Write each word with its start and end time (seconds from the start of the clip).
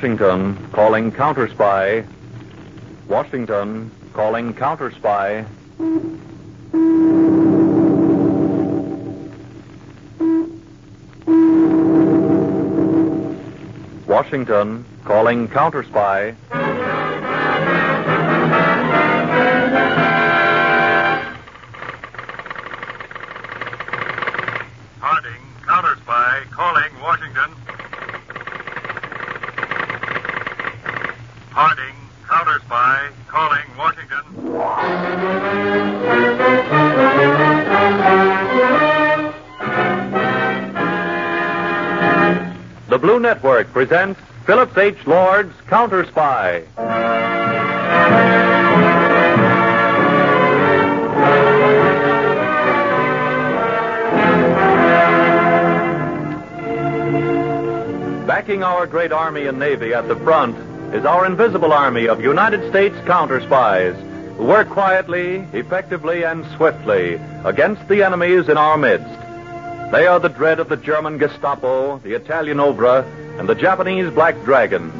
Washington 0.00 0.56
calling 0.72 1.12
counter 1.12 1.46
spy. 1.46 2.02
Washington 3.06 3.90
calling 4.14 4.54
counter 4.54 4.90
spy. 4.90 5.44
Washington 14.06 14.86
calling 15.04 15.46
counter 15.48 15.82
spy. 15.82 16.34
The 42.90 42.98
Blue 42.98 43.20
Network 43.20 43.72
presents 43.72 44.18
Phillips 44.46 44.76
H. 44.76 45.06
Lord's 45.06 45.54
Counter 45.68 46.04
Spy. 46.06 46.64
Backing 58.26 58.64
our 58.64 58.88
great 58.88 59.12
Army 59.12 59.46
and 59.46 59.60
Navy 59.60 59.94
at 59.94 60.08
the 60.08 60.16
front 60.16 60.56
is 60.92 61.04
our 61.04 61.24
invisible 61.26 61.72
army 61.72 62.08
of 62.08 62.20
United 62.20 62.68
States 62.70 62.96
counter 63.06 63.40
spies 63.40 63.94
who 64.36 64.46
work 64.46 64.68
quietly, 64.68 65.46
effectively, 65.52 66.24
and 66.24 66.44
swiftly 66.56 67.20
against 67.44 67.86
the 67.86 68.02
enemies 68.02 68.48
in 68.48 68.58
our 68.58 68.76
midst. 68.76 69.19
They 69.90 70.06
are 70.06 70.20
the 70.20 70.28
dread 70.28 70.60
of 70.60 70.68
the 70.68 70.76
German 70.76 71.18
Gestapo, 71.18 71.98
the 71.98 72.14
Italian 72.14 72.58
OVRA, 72.58 73.04
and 73.40 73.48
the 73.48 73.56
Japanese 73.56 74.08
Black 74.12 74.40
Dragons. 74.44 74.94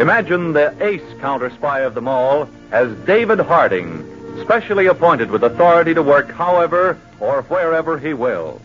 Imagine 0.00 0.52
the 0.52 0.74
ace 0.84 1.20
counter 1.20 1.50
spy 1.50 1.80
of 1.80 1.94
them 1.94 2.08
all 2.08 2.48
as 2.72 2.90
David 3.06 3.38
Harding, 3.38 4.04
specially 4.42 4.86
appointed 4.86 5.30
with 5.30 5.44
authority 5.44 5.94
to 5.94 6.02
work 6.02 6.32
however 6.32 6.98
or 7.20 7.42
wherever 7.42 7.96
he 7.96 8.12
will. 8.12 8.60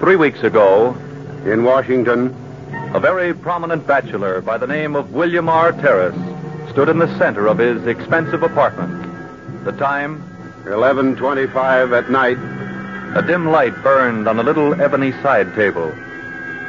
Three 0.00 0.16
weeks 0.16 0.42
ago, 0.42 0.96
In 1.44 1.62
Washington, 1.62 2.34
a 2.92 2.98
very 2.98 3.34
prominent 3.34 3.86
bachelor 3.86 4.40
by 4.40 4.58
the 4.58 4.66
name 4.66 4.96
of 4.96 5.12
William 5.12 5.48
R. 5.48 5.70
Terrace 5.72 6.16
stood 6.70 6.88
in 6.88 6.98
the 6.98 7.18
center 7.18 7.46
of 7.46 7.58
his 7.58 7.86
expensive 7.86 8.42
apartment. 8.42 9.64
The 9.64 9.72
time, 9.72 10.24
11:25 10.64 11.92
at 11.92 12.10
night. 12.10 12.38
A 13.14 13.22
dim 13.22 13.46
light 13.46 13.80
burned 13.82 14.26
on 14.26 14.40
a 14.40 14.42
little 14.42 14.80
ebony 14.80 15.12
side 15.22 15.54
table. 15.54 15.92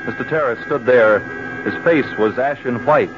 Mr. 0.04 0.30
Terrace 0.30 0.64
stood 0.66 0.86
there. 0.86 1.20
His 1.64 1.74
face 1.84 2.06
was 2.20 2.38
ashen 2.38 2.86
white. 2.86 3.10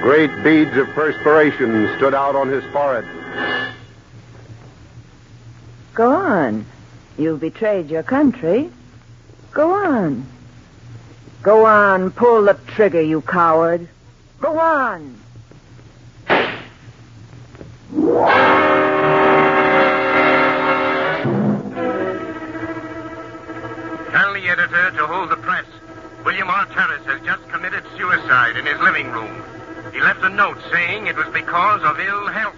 Great 0.00 0.30
beads 0.42 0.74
of 0.78 0.88
perspiration 0.88 1.94
stood 1.98 2.14
out 2.14 2.34
on 2.34 2.48
his 2.48 2.64
forehead. 2.72 3.04
Go 5.92 6.10
on. 6.10 6.64
You've 7.18 7.40
betrayed 7.40 7.90
your 7.90 8.02
country. 8.02 8.70
Go 9.52 9.72
on. 9.72 10.26
Go 11.42 11.66
on, 11.66 12.10
pull 12.12 12.44
the 12.44 12.54
trigger, 12.68 13.02
you 13.02 13.20
coward. 13.20 13.86
Go 14.40 14.58
on. 14.58 15.20
To 25.06 25.12
hold 25.12 25.28
the 25.28 25.36
press. 25.36 25.66
William 26.24 26.48
R. 26.48 26.64
Terrace 26.66 27.04
has 27.04 27.20
just 27.26 27.46
committed 27.50 27.84
suicide 27.98 28.56
in 28.56 28.64
his 28.64 28.80
living 28.80 29.10
room. 29.10 29.42
He 29.92 30.00
left 30.00 30.22
a 30.22 30.30
note 30.30 30.56
saying 30.72 31.06
it 31.06 31.14
was 31.14 31.26
because 31.26 31.82
of 31.82 32.00
ill 32.00 32.26
health. 32.28 32.54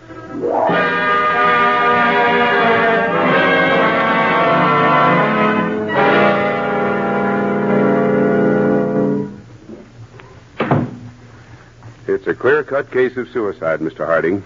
It's 12.06 12.28
a 12.28 12.34
clear-cut 12.34 12.92
case 12.92 13.16
of 13.16 13.28
suicide, 13.30 13.80
Mr. 13.80 14.06
Harding. 14.06 14.44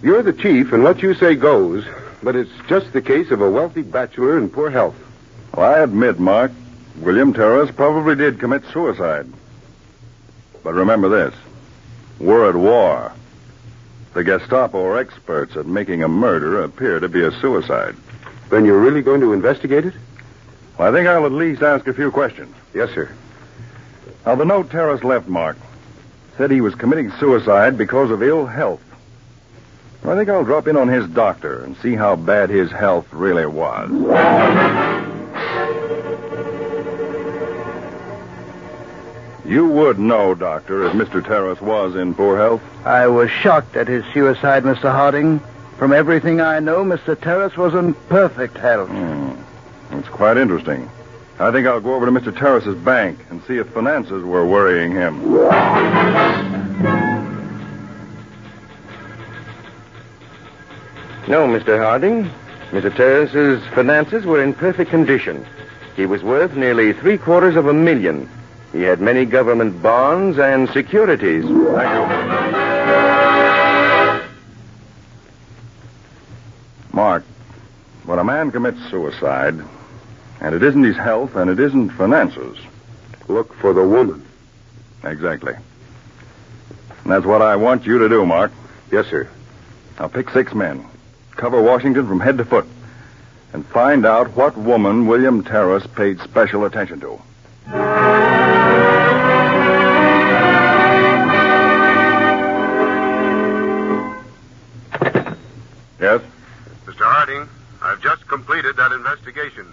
You're 0.00 0.22
the 0.22 0.32
chief, 0.32 0.72
and 0.72 0.84
what 0.84 1.02
you 1.02 1.14
say 1.14 1.34
goes, 1.34 1.84
but 2.22 2.36
it's 2.36 2.52
just 2.68 2.92
the 2.92 3.02
case 3.02 3.32
of 3.32 3.40
a 3.40 3.50
wealthy 3.50 3.82
bachelor 3.82 4.38
in 4.38 4.48
poor 4.48 4.70
health. 4.70 4.94
Well, 5.56 5.74
I 5.74 5.80
admit, 5.80 6.20
Mark, 6.20 6.52
William 6.96 7.32
Terrace 7.32 7.70
probably 7.70 8.14
did 8.14 8.38
commit 8.38 8.62
suicide. 8.72 9.26
But 10.62 10.74
remember 10.74 11.08
this 11.08 11.34
we're 12.20 12.48
at 12.48 12.54
war. 12.54 13.12
The 14.14 14.22
Gestapo 14.22 14.84
are 14.84 14.98
experts 14.98 15.56
at 15.56 15.66
making 15.66 16.04
a 16.04 16.08
murder 16.08 16.62
appear 16.62 17.00
to 17.00 17.08
be 17.08 17.24
a 17.24 17.32
suicide. 17.40 17.96
Then 18.48 18.64
you're 18.64 18.80
really 18.80 19.02
going 19.02 19.20
to 19.20 19.32
investigate 19.32 19.84
it? 19.84 19.94
Well, 20.78 20.88
I 20.88 20.92
think 20.96 21.08
I'll 21.08 21.26
at 21.26 21.32
least 21.32 21.62
ask 21.62 21.88
a 21.88 21.94
few 21.94 22.12
questions. 22.12 22.54
Yes, 22.72 22.90
sir. 22.90 23.10
Now, 24.24 24.36
the 24.36 24.44
note 24.44 24.70
Terrace 24.70 25.02
left, 25.02 25.26
Mark, 25.28 25.56
said 26.36 26.50
he 26.50 26.60
was 26.60 26.74
committing 26.76 27.10
suicide 27.18 27.76
because 27.76 28.10
of 28.10 28.22
ill 28.22 28.46
health. 28.46 28.80
I 30.04 30.14
think 30.14 30.28
I'll 30.28 30.44
drop 30.44 30.68
in 30.68 30.76
on 30.76 30.88
his 30.88 31.08
doctor 31.08 31.64
and 31.64 31.76
see 31.78 31.94
how 31.94 32.14
bad 32.14 32.50
his 32.50 32.70
health 32.70 33.06
really 33.12 33.46
was. 33.46 33.90
You 39.46 39.68
would 39.68 39.98
know, 39.98 40.34
Doctor, 40.34 40.86
if 40.86 40.92
Mr. 40.94 41.24
Terrace 41.24 41.60
was 41.60 41.96
in 41.96 42.14
poor 42.14 42.36
health. 42.36 42.62
I 42.86 43.06
was 43.08 43.30
shocked 43.30 43.76
at 43.76 43.88
his 43.88 44.04
suicide, 44.14 44.62
Mr. 44.62 44.90
Harding. 44.90 45.40
From 45.78 45.92
everything 45.92 46.40
I 46.40 46.60
know, 46.60 46.82
Mr. 46.84 47.20
Terrace 47.20 47.56
was 47.56 47.74
in 47.74 47.94
perfect 48.08 48.56
health. 48.56 48.88
Hmm. 48.88 49.32
It's 49.98 50.08
quite 50.08 50.36
interesting. 50.38 50.88
I 51.38 51.50
think 51.50 51.66
I'll 51.66 51.80
go 51.80 51.94
over 51.94 52.06
to 52.06 52.12
Mr. 52.12 52.36
Terrace's 52.36 52.76
bank 52.76 53.18
and 53.28 53.42
see 53.44 53.58
if 53.58 53.68
finances 53.68 54.22
were 54.22 54.46
worrying 54.46 54.92
him. 54.92 55.20
No, 61.26 61.46
Mr. 61.48 61.78
Harding. 61.78 62.30
Mr. 62.70 62.94
Terrace's 62.94 63.62
finances 63.74 64.24
were 64.24 64.42
in 64.42 64.54
perfect 64.54 64.90
condition. 64.90 65.44
He 65.96 66.06
was 66.06 66.22
worth 66.22 66.54
nearly 66.54 66.92
three 66.92 67.18
quarters 67.18 67.56
of 67.56 67.66
a 67.66 67.72
million. 67.74 68.28
He 68.74 68.82
had 68.82 69.00
many 69.00 69.24
government 69.24 69.80
bonds 69.80 70.36
and 70.36 70.68
securities. 70.70 71.44
Thank 71.44 71.52
you. 71.52 72.34
Mark, 76.92 77.24
when 78.04 78.18
a 78.18 78.24
man 78.24 78.50
commits 78.50 78.80
suicide, 78.90 79.54
and 80.40 80.54
it 80.56 80.64
isn't 80.64 80.82
his 80.82 80.96
health 80.96 81.36
and 81.36 81.48
it 81.48 81.60
isn't 81.60 81.90
finances. 81.90 82.58
Look 83.28 83.54
for 83.54 83.72
the 83.72 83.84
woman. 83.84 84.26
Exactly. 85.04 85.54
And 85.54 87.12
that's 87.12 87.24
what 87.24 87.42
I 87.42 87.54
want 87.54 87.86
you 87.86 87.98
to 88.00 88.08
do, 88.08 88.26
Mark. 88.26 88.50
Yes, 88.90 89.06
sir. 89.06 89.28
Now 90.00 90.08
pick 90.08 90.30
six 90.30 90.52
men, 90.52 90.84
cover 91.36 91.62
Washington 91.62 92.08
from 92.08 92.18
head 92.18 92.38
to 92.38 92.44
foot, 92.44 92.66
and 93.52 93.64
find 93.66 94.04
out 94.04 94.36
what 94.36 94.56
woman 94.56 95.06
William 95.06 95.44
Terrace 95.44 95.86
paid 95.94 96.20
special 96.20 96.64
attention 96.64 96.98
to. 97.00 97.20
Yes? 106.04 106.20
Mr. 106.84 107.00
Harding, 107.00 107.48
I've 107.80 108.02
just 108.02 108.28
completed 108.28 108.76
that 108.76 108.92
investigation. 108.92 109.66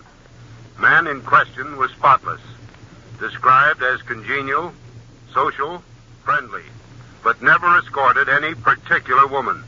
Man 0.80 1.06
in 1.08 1.22
question 1.24 1.76
was 1.76 1.92
spotless. 1.92 2.40
Described 3.20 3.84
as 3.84 4.02
congenial, 4.04 4.72
social, 5.34 5.84
friendly, 6.24 6.64
but 7.22 7.42
never 7.42 7.78
escorted 7.80 8.30
any 8.30 8.56
particular 8.56 9.28
woman. 9.28 9.62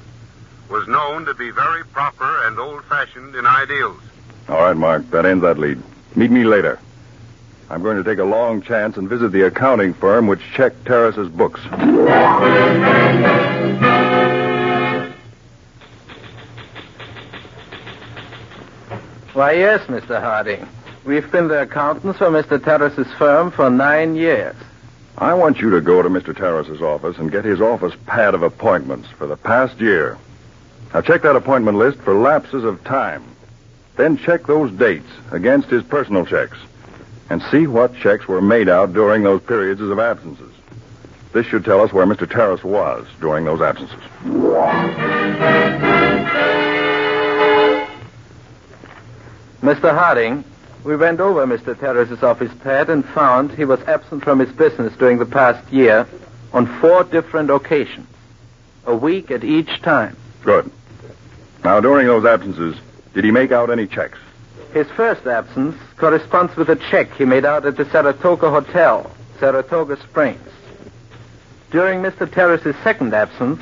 Was 0.70 0.88
known 0.88 1.26
to 1.26 1.34
be 1.34 1.52
very 1.52 1.84
proper 1.84 2.48
and 2.48 2.58
old-fashioned 2.58 3.36
in 3.36 3.46
ideals. 3.46 4.00
All 4.48 4.62
right, 4.62 4.78
Mark. 4.78 5.10
That 5.12 5.26
ends 5.26 5.42
that 5.42 5.60
lead. 5.60 5.84
Meet 6.16 6.32
me 6.32 6.46
later. 6.46 6.80
I'm 7.70 7.84
going 7.84 8.02
to 8.02 8.06
take 8.06 8.20
a 8.20 8.24
long 8.24 8.62
chance 8.62 8.96
and 8.96 9.10
visit 9.10 9.34
the 9.34 9.48
accounting 9.48 9.94
firm 9.94 10.28
which 10.28 10.40
checked 10.54 10.86
Terrace's 10.86 11.28
books. 11.28 11.60
Why, 19.34 19.54
yes, 19.54 19.82
Mr. 19.88 20.22
Harding. 20.22 20.68
We've 21.06 21.30
been 21.32 21.48
the 21.48 21.64
accountants 21.64 22.20
for 22.20 22.28
Mr. 22.28 22.64
Terrace's 22.64 23.12
firm 23.14 23.50
for 23.50 23.68
nine 23.68 24.16
years. 24.16 24.56
I 25.18 25.34
want 25.34 25.60
you 25.60 25.72
to 25.72 25.82
go 25.82 26.04
to 26.04 26.10
Mr. 26.10 26.38
Terrace's 26.38 26.82
office 26.82 27.18
and 27.18 27.32
get 27.32 27.44
his 27.44 27.60
office 27.60 27.96
pad 28.06 28.36
of 28.36 28.44
appointments 28.44 29.10
for 29.10 29.26
the 29.26 29.36
past 29.36 29.80
year. 29.80 30.20
Now 30.94 31.02
check 31.02 31.24
that 31.24 31.36
appointment 31.36 31.80
list 31.80 31.98
for 32.00 32.14
lapses 32.14 32.64
of 32.64 32.84
time. 32.84 33.24
Then 33.96 34.18
check 34.18 34.46
those 34.46 34.72
dates 34.72 35.10
against 35.32 35.70
his 35.70 35.82
personal 35.84 36.26
checks 36.28 36.58
and 37.32 37.42
see 37.52 37.66
what 37.66 37.96
checks 37.96 38.28
were 38.28 38.42
made 38.42 38.70
out 38.70 38.94
during 38.94 39.24
those 39.24 39.42
periods 39.42 39.82
of 39.82 39.98
absences. 39.98 40.54
This 41.32 41.48
should 41.48 41.66
tell 41.66 41.82
us 41.82 41.92
where 41.92 42.06
Mr. 42.06 42.30
Terrace 42.30 42.64
was 42.64 43.08
during 43.20 43.46
those 43.46 43.62
absences. 43.62 44.00
Mr. 49.64 49.98
Harding, 49.98 50.44
we 50.84 50.98
went 50.98 51.22
over 51.22 51.48
Mr. 51.48 51.80
Terrace's 51.80 52.22
office 52.22 52.52
pad 52.64 52.90
and 52.90 53.06
found 53.06 53.50
he 53.50 53.64
was 53.64 53.80
absent 53.84 54.22
from 54.22 54.40
his 54.40 54.52
business 54.52 54.94
during 54.98 55.18
the 55.20 55.26
past 55.26 55.72
year 55.72 56.06
on 56.52 56.66
four 56.82 57.06
different 57.06 57.50
occasions, 57.50 58.06
a 58.86 58.94
week 58.94 59.32
at 59.32 59.46
each 59.46 59.82
time. 59.82 60.18
Good. 60.44 60.70
Now, 61.64 61.80
during 61.80 62.08
those 62.08 62.26
absences, 62.26 62.76
did 63.14 63.24
he 63.24 63.32
make 63.32 63.54
out 63.54 63.70
any 63.70 63.88
checks? 63.88 64.20
His 64.74 64.88
first 64.88 65.26
absence 65.26 65.78
corresponds 65.96 66.58
with 66.58 66.68
a 66.70 66.76
check 66.76 67.14
he 67.14 67.24
made 67.24 67.46
out 67.46 67.66
at 67.66 67.78
the 67.78 67.86
Saratoga 67.86 68.50
Hotel, 68.50 69.10
Saratoga 69.40 69.96
Springs. 70.02 70.50
During 71.72 72.02
Mr. 72.02 72.30
Terrace's 72.30 72.76
second 72.84 73.14
absence, 73.14 73.62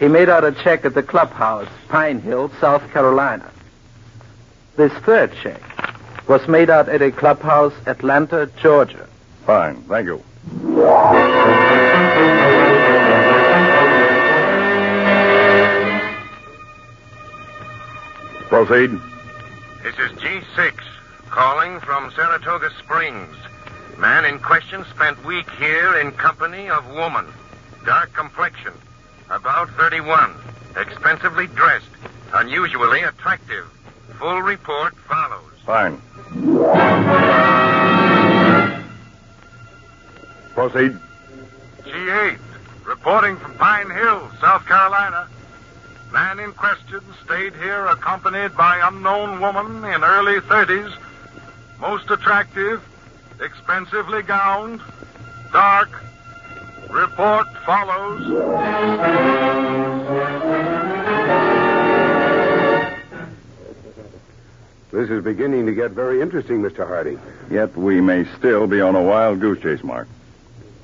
he 0.00 0.08
made 0.08 0.28
out 0.28 0.42
a 0.42 0.50
check 0.50 0.84
at 0.84 0.94
the 0.94 1.04
clubhouse, 1.04 1.68
Pine 1.88 2.20
Hill, 2.20 2.50
South 2.60 2.90
Carolina. 2.90 3.48
This 4.76 4.92
third 5.04 5.32
check 5.42 5.62
was 6.28 6.46
made 6.48 6.68
out 6.68 6.90
at 6.90 7.00
a 7.00 7.10
clubhouse, 7.10 7.72
Atlanta, 7.86 8.50
Georgia. 8.60 9.08
Fine. 9.46 9.82
Thank 9.84 10.06
you. 10.06 10.22
Proceed. 18.48 18.90
This 19.82 19.94
is 19.98 20.12
G6, 20.18 20.74
calling 21.30 21.80
from 21.80 22.10
Saratoga 22.10 22.70
Springs. 22.78 23.34
Man 23.96 24.26
in 24.26 24.38
question 24.40 24.84
spent 24.94 25.24
week 25.24 25.48
here 25.52 25.98
in 26.00 26.12
company 26.12 26.68
of 26.68 26.86
woman. 26.92 27.26
Dark 27.86 28.12
complexion, 28.12 28.74
about 29.30 29.70
31, 29.70 30.34
expensively 30.76 31.46
dressed, 31.46 31.88
unusually 32.34 33.00
attractive. 33.00 33.66
Full 34.18 34.42
report 34.42 34.94
follows. 35.08 35.52
Fine. 35.64 36.00
Proceed. 40.54 40.98
G8, 41.82 42.38
reporting 42.84 43.36
from 43.36 43.54
Pine 43.54 43.90
Hill, 43.90 44.30
South 44.40 44.64
Carolina. 44.66 45.28
Man 46.12 46.38
in 46.38 46.52
question 46.52 47.00
stayed 47.24 47.54
here 47.54 47.86
accompanied 47.86 48.56
by 48.56 48.80
unknown 48.88 49.40
woman 49.40 49.84
in 49.84 50.02
early 50.02 50.40
30s. 50.40 50.94
Most 51.78 52.10
attractive, 52.10 52.82
expensively 53.40 54.22
gowned, 54.22 54.80
dark. 55.52 55.90
Report 56.90 57.46
follows. 57.66 58.22
This 64.96 65.10
is 65.10 65.22
beginning 65.22 65.66
to 65.66 65.74
get 65.74 65.90
very 65.90 66.22
interesting, 66.22 66.62
Mr. 66.62 66.86
Harding. 66.86 67.20
Yet 67.50 67.76
we 67.76 68.00
may 68.00 68.24
still 68.38 68.66
be 68.66 68.80
on 68.80 68.96
a 68.96 69.02
wild 69.02 69.40
goose 69.40 69.60
chase, 69.60 69.84
Mark. 69.84 70.08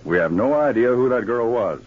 We 0.05 0.19
have 0.19 0.32
no 0.32 0.53
idea 0.53 0.88
who 0.88 1.09
that 1.09 1.25
girl 1.25 1.50
was. 1.50 1.81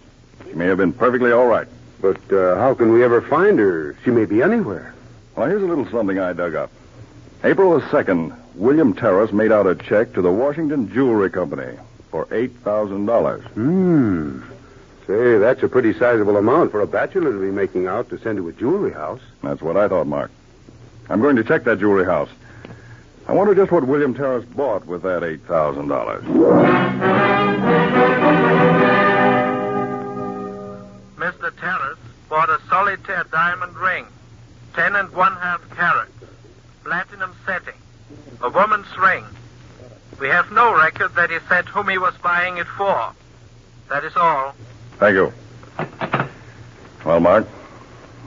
She 0.48 0.56
may 0.56 0.66
have 0.66 0.80
been 0.80 0.92
perfectly 0.92 1.32
all 1.32 1.46
right. 1.46 1.68
But 2.02 2.18
uh, 2.34 2.56
how 2.56 2.74
can 2.74 2.92
we 2.92 3.04
ever 3.04 3.22
find 3.22 3.60
her? 3.60 3.96
She 4.04 4.10
may 4.10 4.26
be 4.26 4.42
anywhere. 4.42 4.96
Well, 5.36 5.46
here's 5.46 5.62
a 5.62 5.68
little 5.68 5.88
something 5.92 6.18
I 6.18 6.34
dug 6.34 6.56
up. 6.56 6.72
April 7.44 7.80
the 7.80 7.86
2nd, 7.86 8.36
William 8.56 8.96
Terrace 8.96 9.32
made 9.32 9.52
out 9.52 9.68
a 9.68 9.76
check 9.76 10.14
to 10.14 10.24
the 10.24 10.32
Washington 10.32 10.92
Jewelry 10.92 11.30
Company 11.30 11.78
for 12.10 12.26
$8,000. 12.26 13.44
Hmm. 13.52 14.42
Say, 15.06 15.38
that's 15.38 15.62
a 15.62 15.68
pretty 15.68 15.94
sizable 15.94 16.38
amount 16.38 16.72
for 16.72 16.82
a 16.82 16.88
bachelor 16.88 17.34
to 17.34 17.40
be 17.40 17.52
making 17.52 17.86
out 17.86 18.10
to 18.10 18.18
send 18.18 18.38
to 18.38 18.48
a 18.48 18.52
jewelry 18.52 18.94
house. 18.94 19.22
That's 19.44 19.62
what 19.62 19.78
I 19.78 19.88
thought, 19.88 20.08
Mark. 20.08 20.32
I'm 21.10 21.22
going 21.22 21.36
to 21.36 21.44
check 21.44 21.64
that 21.66 21.80
jewelry 21.80 22.06
house. 22.06 22.30
I 23.28 23.34
wonder 23.34 23.56
just 23.56 23.72
what 23.72 23.88
William 23.88 24.14
Terrace 24.14 24.46
bought 24.46 24.86
with 24.86 25.02
that 25.04 25.24
$8,000. 25.24 27.26
Mr. 31.18 31.52
Terrace 31.60 31.98
bought 32.30 32.50
a 32.50 32.60
solitaire 32.70 33.26
diamond 33.32 33.76
ring, 33.78 34.06
ten 34.74 34.96
and 34.96 35.10
one 35.12 35.34
half 35.34 35.62
carats, 35.72 36.12
platinum 36.84 37.34
setting, 37.46 37.74
a 38.42 38.50
woman's 38.50 38.98
ring. 38.98 39.24
We 40.20 40.28
have 40.28 40.52
no 40.52 40.78
record 40.78 41.16
that 41.16 41.30
he 41.30 41.38
said 41.50 41.66
whom 41.66 41.90
he 41.90 41.98
was 41.98 42.14
buying 42.22 42.58
it 42.58 42.68
for. 42.68 43.12
That 43.90 44.04
is 44.04 44.16
all. 44.16 44.54
Thank 45.00 45.16
you. 45.16 45.34
Well, 47.04 47.20
Mark, 47.20 47.48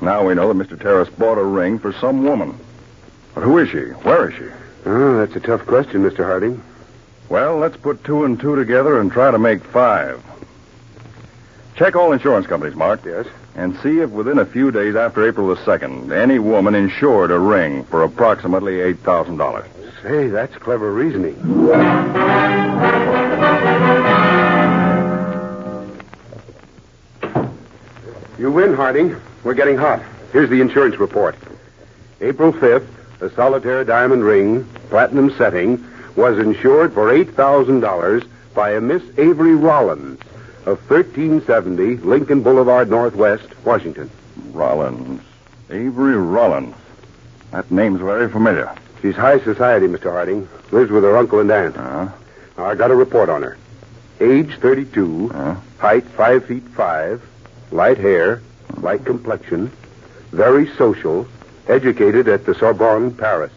now 0.01 0.27
we 0.27 0.35
know 0.35 0.53
that 0.53 0.69
Mr. 0.69 0.81
Terrace 0.81 1.09
bought 1.09 1.39
a 1.39 1.45
ring 1.45 1.79
for 1.79 1.93
some 1.95 2.25
woman. 2.25 2.59
But 3.39 3.45
who 3.45 3.59
is 3.59 3.69
she? 3.69 3.79
Where 3.79 4.29
is 4.29 4.35
she? 4.37 4.47
Oh, 4.85 5.19
that's 5.19 5.37
a 5.37 5.39
tough 5.39 5.65
question, 5.65 6.03
Mr. 6.03 6.25
Harding. 6.25 6.61
Well, 7.29 7.59
let's 7.59 7.77
put 7.77 8.03
two 8.03 8.25
and 8.25 8.41
two 8.41 8.57
together 8.57 8.99
and 8.99 9.13
try 9.13 9.31
to 9.31 9.39
make 9.39 9.63
five. 9.63 10.21
Check 11.77 11.95
all 11.95 12.11
insurance 12.11 12.49
companies, 12.49 12.75
Mark. 12.75 13.05
Yes? 13.05 13.29
And 13.55 13.79
see 13.79 14.01
if 14.01 14.11
within 14.11 14.41
a 14.41 14.45
few 14.45 14.73
days 14.73 14.97
after 14.97 15.25
April 15.25 15.47
the 15.47 15.55
2nd, 15.55 16.11
any 16.11 16.41
woman 16.41 16.75
insured 16.75 17.31
a 17.31 17.39
ring 17.39 17.85
for 17.85 18.03
approximately 18.03 18.79
$8,000. 18.95 20.03
Say, 20.03 20.27
that's 20.31 20.57
clever 20.57 20.93
reasoning. 20.93 21.37
You 28.37 28.51
win, 28.51 28.75
Harding. 28.75 29.15
We're 29.45 29.55
getting 29.55 29.77
hot. 29.77 30.03
Here's 30.33 30.51
the 30.51 30.61
insurance 30.61 30.99
report. 30.99 31.37
April 32.21 32.53
5th, 32.53 32.98
a 33.21 33.31
solitaire 33.31 33.85
diamond 33.85 34.25
ring, 34.25 34.65
platinum 34.91 35.31
setting, 35.37 35.85
was 36.17 36.39
insured 36.39 36.93
for 36.95 37.13
$8,000 37.13 38.27
by 38.55 38.73
a 38.73 38.81
Miss 38.81 39.03
Avery 39.19 39.55
Rollins 39.55 40.21
of 40.67 40.79
1370 40.91 41.97
Lincoln 41.99 42.43
Boulevard 42.43 42.91
Northwest, 42.91 43.47
Washington. 43.65 44.11
Rollins. 44.53 45.21
Avery 45.71 46.17
Rollins. 46.17 46.75
That 47.53 47.71
name's 47.71 48.01
very 48.01 48.29
familiar. 48.29 48.75
She's 49.01 49.15
high 49.15 49.39
society, 49.41 49.87
Mr. 49.87 50.11
Harding. 50.11 50.49
Lives 50.71 50.91
with 50.91 51.05
her 51.05 51.17
uncle 51.17 51.41
and 51.41 51.51
aunt. 51.51 51.77
Uh-huh. 51.77 52.09
I 52.63 52.75
got 52.75 52.91
a 52.91 52.95
report 52.97 53.29
on 53.29 53.43
her. 53.43 53.57
Age 54.21 54.57
32, 54.59 55.31
Uh-huh. 55.33 55.55
height 55.79 56.05
5 56.05 56.45
feet 56.47 56.65
5, 56.69 57.23
light 57.71 57.99
hair, 57.99 58.43
light 58.81 59.05
complexion, 59.05 59.71
very 60.33 60.67
social, 60.77 61.27
educated 61.69 62.29
at 62.29 62.45
the 62.45 62.55
Sorbonne, 62.55 63.15
Paris. 63.15 63.53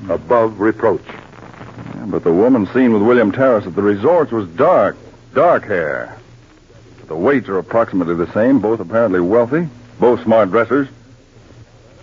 Hmm. 0.00 0.10
Above 0.10 0.60
reproach. 0.60 1.04
Yeah, 1.06 2.06
but 2.06 2.24
the 2.24 2.32
woman 2.32 2.66
seen 2.72 2.92
with 2.92 3.02
William 3.02 3.32
Terrace 3.32 3.66
at 3.66 3.74
the 3.74 3.82
resorts 3.82 4.32
was 4.32 4.48
dark. 4.50 4.96
Dark 5.34 5.64
hair. 5.64 6.18
The 7.06 7.16
weights 7.16 7.48
are 7.48 7.58
approximately 7.58 8.14
the 8.14 8.32
same, 8.32 8.60
both 8.60 8.80
apparently 8.80 9.20
wealthy, 9.20 9.68
both 10.00 10.22
smart 10.22 10.50
dressers. 10.50 10.88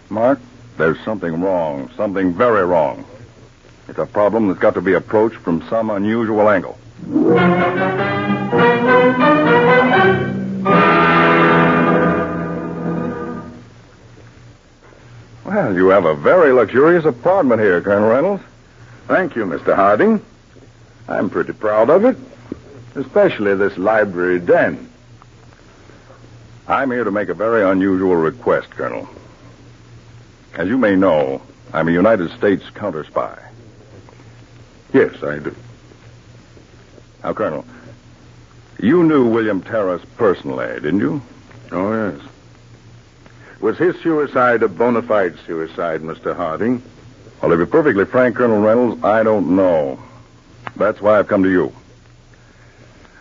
Mark, 0.09 0.39
there's 0.77 0.99
something 1.03 1.41
wrong, 1.41 1.89
something 1.95 2.33
very 2.33 2.65
wrong. 2.65 3.05
It's 3.87 3.99
a 3.99 4.05
problem 4.05 4.47
that's 4.47 4.59
got 4.59 4.75
to 4.75 4.81
be 4.81 4.93
approached 4.93 5.37
from 5.37 5.67
some 5.69 5.89
unusual 5.89 6.49
angle. 6.49 6.77
You 15.75 15.87
have 15.89 16.05
a 16.05 16.15
very 16.15 16.51
luxurious 16.51 17.05
apartment 17.05 17.61
here, 17.61 17.81
Colonel 17.81 18.09
Reynolds. 18.09 18.43
Thank 19.07 19.35
you, 19.35 19.45
Mr. 19.45 19.75
Harding. 19.75 20.23
I'm 21.07 21.29
pretty 21.29 21.53
proud 21.53 21.89
of 21.89 22.05
it, 22.05 22.17
especially 22.95 23.55
this 23.55 23.77
library 23.77 24.39
den. 24.39 24.89
I'm 26.67 26.91
here 26.91 27.03
to 27.03 27.11
make 27.11 27.29
a 27.29 27.33
very 27.33 27.63
unusual 27.63 28.15
request, 28.15 28.69
Colonel. 28.71 29.09
As 30.55 30.67
you 30.67 30.77
may 30.77 30.95
know, 30.95 31.41
I'm 31.73 31.87
a 31.87 31.91
United 31.91 32.31
States 32.37 32.63
counter 32.73 33.03
spy. 33.03 33.37
Yes, 34.93 35.23
I 35.23 35.39
do. 35.39 35.55
Now, 37.23 37.33
Colonel, 37.33 37.65
you 38.79 39.03
knew 39.03 39.27
William 39.27 39.61
Terrace 39.61 40.03
personally, 40.17 40.67
didn't 40.75 40.99
you? 40.99 41.21
Oh, 41.71 42.11
yes. 42.11 42.21
Was 43.61 43.77
his 43.77 43.95
suicide 44.01 44.63
a 44.63 44.67
bona 44.67 45.01
fide 45.03 45.35
suicide, 45.45 46.01
Mr. 46.01 46.35
Harding? 46.35 46.81
Well, 47.41 47.51
to 47.51 47.57
be 47.57 47.69
perfectly 47.69 48.05
frank, 48.05 48.35
Colonel 48.35 48.59
Reynolds, 48.61 49.03
I 49.03 49.23
don't 49.23 49.55
know. 49.55 49.99
That's 50.75 50.99
why 51.01 51.19
I've 51.19 51.27
come 51.27 51.43
to 51.43 51.49
you. 51.49 51.73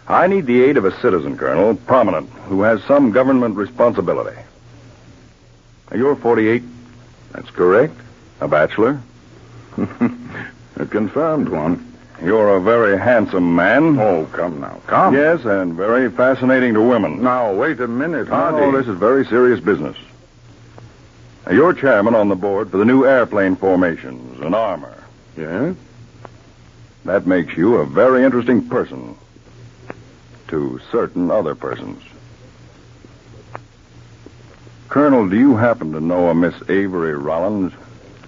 I 0.09 0.27
need 0.27 0.47
the 0.47 0.63
aid 0.63 0.77
of 0.77 0.85
a 0.85 0.99
citizen, 1.01 1.37
Colonel, 1.37 1.75
prominent, 1.77 2.29
who 2.49 2.63
has 2.63 2.83
some 2.85 3.13
government 3.13 3.57
responsibility. 3.57 4.37
You're 5.95 6.17
48, 6.17 6.63
That's 7.33 7.51
correct. 7.51 7.95
a 8.41 8.49
bachelor. 8.49 9.01
A 10.77 10.87
confirmed 10.87 11.49
one. 11.51 11.93
You're 12.25 12.57
a 12.57 12.61
very 12.61 12.99
handsome 12.99 13.55
man. 13.55 13.99
Oh, 13.99 14.27
come 14.33 14.61
now. 14.61 14.81
Come. 14.87 15.15
Yes, 15.15 15.45
and 15.45 15.75
very 15.75 16.11
fascinating 16.11 16.73
to 16.75 16.81
women. 16.81 17.23
Now, 17.23 17.53
wait 17.53 17.81
a 17.81 17.87
minute, 17.89 18.29
Hardy. 18.29 18.59
Oh, 18.65 18.73
this 18.73 18.87
is 18.89 18.97
very 18.99 19.27
serious 19.27 19.61
business. 19.61 19.97
Now, 21.51 21.57
You're 21.57 21.73
chairman 21.75 22.15
on 22.15 22.29
the 22.29 22.37
board 22.37 22.71
for 22.71 22.77
the 22.77 22.85
new 22.85 23.05
airplane 23.05 23.57
formations 23.57 24.41
and 24.41 24.55
armor. 24.55 25.03
Yes? 25.37 25.75
That 27.05 27.27
makes 27.27 27.57
you 27.57 27.79
a 27.79 27.87
very 27.87 28.23
interesting 28.23 28.69
person 28.69 29.17
to 30.47 30.81
certain 30.93 31.29
other 31.29 31.57
persons. 31.57 32.05
Colonel, 34.89 35.29
do 35.29 35.37
you 35.37 35.57
happen 35.57 35.91
to 35.93 36.01
know 36.01 36.29
a 36.29 36.35
Miss 36.37 36.55
Avery 36.69 37.17
Rollins? 37.17 37.73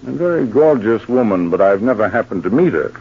A 0.05 0.11
very 0.11 0.45
gorgeous 0.45 1.07
woman, 1.07 1.49
but 1.49 1.61
I've 1.61 1.81
never 1.81 2.09
happened 2.09 2.43
to 2.43 2.49
meet 2.49 2.73
her. 2.73 2.91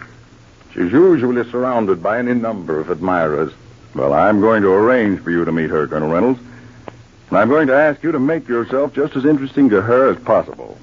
She's 0.72 0.92
usually 0.92 1.50
surrounded 1.50 2.00
by 2.00 2.20
any 2.20 2.34
number 2.34 2.78
of 2.78 2.90
admirers. 2.90 3.52
Well, 3.96 4.12
I'm 4.12 4.40
going 4.40 4.62
to 4.62 4.72
arrange 4.72 5.20
for 5.20 5.32
you 5.32 5.44
to 5.44 5.50
meet 5.50 5.70
her, 5.70 5.88
Colonel 5.88 6.10
Reynolds. 6.10 6.38
And 7.32 7.38
I'm 7.38 7.48
going 7.48 7.68
to 7.68 7.74
ask 7.74 8.02
you 8.02 8.12
to 8.12 8.18
make 8.18 8.46
yourself 8.46 8.92
just 8.92 9.16
as 9.16 9.24
interesting 9.24 9.70
to 9.70 9.80
her 9.80 10.10
as 10.10 10.22
possible. 10.22 10.76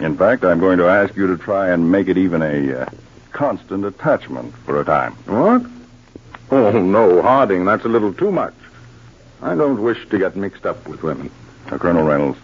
In 0.00 0.16
fact, 0.16 0.42
I'm 0.42 0.58
going 0.58 0.78
to 0.78 0.88
ask 0.88 1.14
you 1.14 1.28
to 1.28 1.40
try 1.40 1.70
and 1.70 1.92
make 1.92 2.08
it 2.08 2.18
even 2.18 2.42
a 2.42 2.80
uh, 2.80 2.90
constant 3.30 3.84
attachment 3.84 4.52
for 4.66 4.80
a 4.80 4.84
time. 4.84 5.12
What? 5.26 5.64
Oh, 6.50 6.72
no, 6.72 7.22
Harding, 7.22 7.64
that's 7.64 7.84
a 7.84 7.88
little 7.88 8.12
too 8.12 8.32
much. 8.32 8.52
I 9.42 9.54
don't 9.54 9.80
wish 9.80 10.08
to 10.08 10.18
get 10.18 10.34
mixed 10.34 10.66
up 10.66 10.88
with 10.88 11.04
women. 11.04 11.30
Now, 11.70 11.78
Colonel 11.78 12.02
Reynolds, 12.02 12.40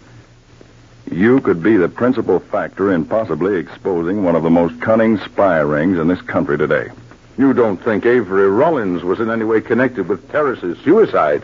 you 1.11 1.41
could 1.41 1.61
be 1.61 1.75
the 1.75 1.89
principal 1.89 2.39
factor 2.39 2.93
in 2.93 3.03
possibly 3.03 3.57
exposing 3.57 4.23
one 4.23 4.37
of 4.37 4.43
the 4.43 4.49
most 4.49 4.79
cunning 4.79 5.17
spy 5.17 5.59
rings 5.59 5.99
in 5.99 6.07
this 6.07 6.21
country 6.21 6.57
today. 6.57 6.87
You 7.37 7.51
don't 7.53 7.83
think 7.83 8.05
Avery 8.05 8.49
Rollins 8.49 9.03
was 9.03 9.19
in 9.19 9.29
any 9.29 9.43
way 9.43 9.59
connected 9.59 10.07
with 10.07 10.31
Terrace's 10.31 10.77
suicide? 10.79 11.43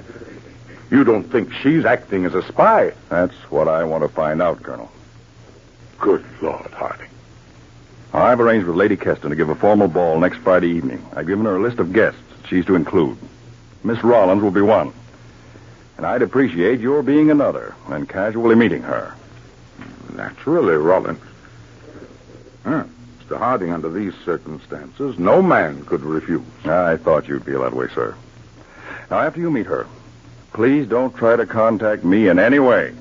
You 0.91 1.03
don't 1.03 1.23
think 1.23 1.51
she's 1.51 1.85
acting 1.85 2.25
as 2.25 2.35
a 2.35 2.43
spy? 2.43 2.93
That's 3.09 3.35
what 3.51 3.67
I 3.67 3.83
want 3.83 4.03
to 4.03 4.09
find 4.09 4.41
out, 4.41 4.61
Colonel. 4.61 4.91
Good 5.99 6.23
Lord, 6.41 6.71
Harding. 6.71 7.09
I've 8.13 8.39
arranged 8.39 8.67
with 8.67 8.75
Lady 8.75 8.95
Keston 8.95 9.29
to 9.29 9.35
give 9.35 9.49
a 9.49 9.55
formal 9.55 9.87
ball 9.87 10.19
next 10.19 10.37
Friday 10.37 10.69
evening. 10.69 11.05
I've 11.15 11.27
given 11.27 11.45
her 11.45 11.57
a 11.57 11.61
list 11.61 11.79
of 11.79 11.91
guests 11.91 12.19
she's 12.47 12.65
to 12.65 12.75
include. 12.75 13.17
Miss 13.83 14.03
Rollins 14.03 14.41
will 14.41 14.51
be 14.51 14.61
one. 14.61 14.93
And 15.97 16.05
I'd 16.05 16.21
appreciate 16.21 16.79
your 16.79 17.03
being 17.03 17.31
another 17.31 17.75
and 17.87 18.07
casually 18.07 18.55
meeting 18.55 18.83
her. 18.83 19.15
Naturally, 20.13 20.75
Rollins. 20.75 21.19
Huh. 22.63 22.85
Mr. 23.19 23.37
Harding, 23.37 23.71
under 23.71 23.89
these 23.89 24.13
circumstances, 24.23 25.17
no 25.17 25.41
man 25.41 25.83
could 25.85 26.01
refuse. 26.01 26.43
I 26.63 26.97
thought 26.97 27.27
you'd 27.27 27.43
feel 27.43 27.63
that 27.63 27.73
way, 27.73 27.87
sir. 27.93 28.15
Now, 29.09 29.19
after 29.19 29.39
you 29.39 29.49
meet 29.49 29.65
her, 29.65 29.87
please 30.55 30.87
don't 30.87 31.13
try 31.17 31.35
to 31.35 31.45
contact 31.45 32.05
me 32.05 32.29
in 32.29 32.39
any 32.39 32.59
way. 32.59 32.93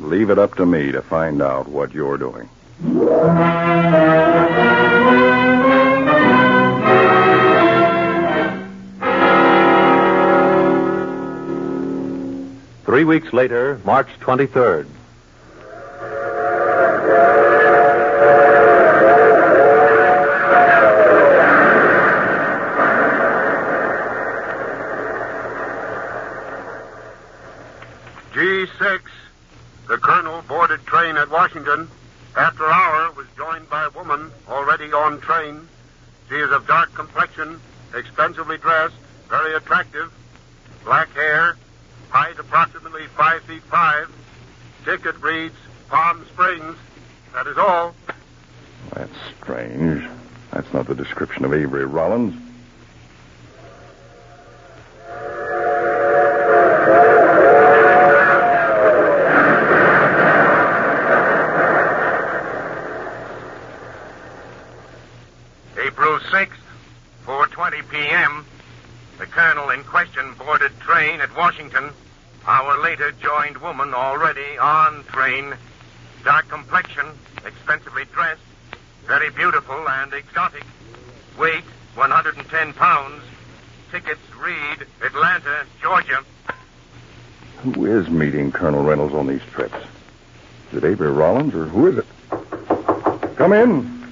Leave 0.00 0.28
it 0.28 0.38
up 0.38 0.54
to 0.54 0.66
me 0.66 0.92
to 0.92 1.00
find 1.00 1.40
out 1.40 1.66
what 1.66 1.94
you're 1.94 2.18
doing. 2.18 2.46
Three 12.84 13.04
weeks 13.04 13.32
later, 13.32 13.80
March 13.86 14.08
23rd. 14.20 14.86
G6, 28.32 29.02
the 29.88 29.98
colonel 29.98 30.42
boarded 30.48 30.84
train 30.86 31.16
at 31.16 31.30
Washington. 31.30 31.88
After 32.34 32.64
hour, 32.64 33.12
was 33.12 33.26
joined 33.36 33.68
by 33.68 33.84
a 33.84 33.90
woman 33.90 34.30
already 34.48 34.90
on 34.92 35.20
train. 35.20 35.68
She 36.28 36.36
is 36.36 36.50
of 36.50 36.66
dark 36.66 36.94
complexion, 36.94 37.60
expensively 37.94 38.56
dressed, 38.56 38.94
very 39.28 39.54
attractive, 39.54 40.10
black 40.82 41.10
hair, 41.10 41.56
height 42.08 42.38
approximately 42.38 43.06
five 43.08 43.42
feet 43.42 43.62
five. 43.64 44.10
Ticket 44.84 45.20
reads 45.20 45.56
Palm 45.88 46.24
Springs. 46.32 46.76
That 47.34 47.46
is 47.46 47.58
all. 47.58 47.94
That's 48.94 49.16
strange. 49.40 50.08
That's 50.52 50.72
not 50.72 50.86
the 50.86 50.94
Avery 51.52 51.84
Rollins. 51.84 52.34
April 65.78 66.18
6th, 66.20 66.48
4.20 67.26 67.88
p.m. 67.90 68.46
The 69.18 69.26
colonel 69.26 69.70
in 69.70 69.84
question 69.84 70.34
boarded 70.38 70.72
train 70.80 71.20
at 71.20 71.36
Washington. 71.36 71.90
Hour 72.46 72.82
later, 72.82 73.12
joined 73.12 73.58
woman 73.58 73.92
already 73.94 74.58
on 74.58 75.04
train. 75.04 75.54
Dark 76.24 76.48
complexion, 76.48 77.06
expensively 77.44 78.04
dressed, 78.12 78.40
very 79.06 79.30
beautiful 79.30 79.88
and 79.88 80.12
exotic. 80.14 80.64
Weight, 81.38 81.64
110 81.94 82.72
pounds. 82.74 83.22
Tickets 83.90 84.20
read 84.36 84.86
Atlanta, 85.02 85.64
Georgia. 85.80 86.24
Who 87.58 87.86
is 87.86 88.08
meeting 88.08 88.52
Colonel 88.52 88.82
Reynolds 88.82 89.14
on 89.14 89.26
these 89.26 89.42
trips? 89.52 89.76
Is 90.72 90.78
it 90.78 90.84
Avery 90.84 91.12
Rollins 91.12 91.54
or 91.54 91.66
who 91.66 91.86
is 91.88 91.98
it? 91.98 92.06
Come 93.36 93.52
in. 93.52 94.08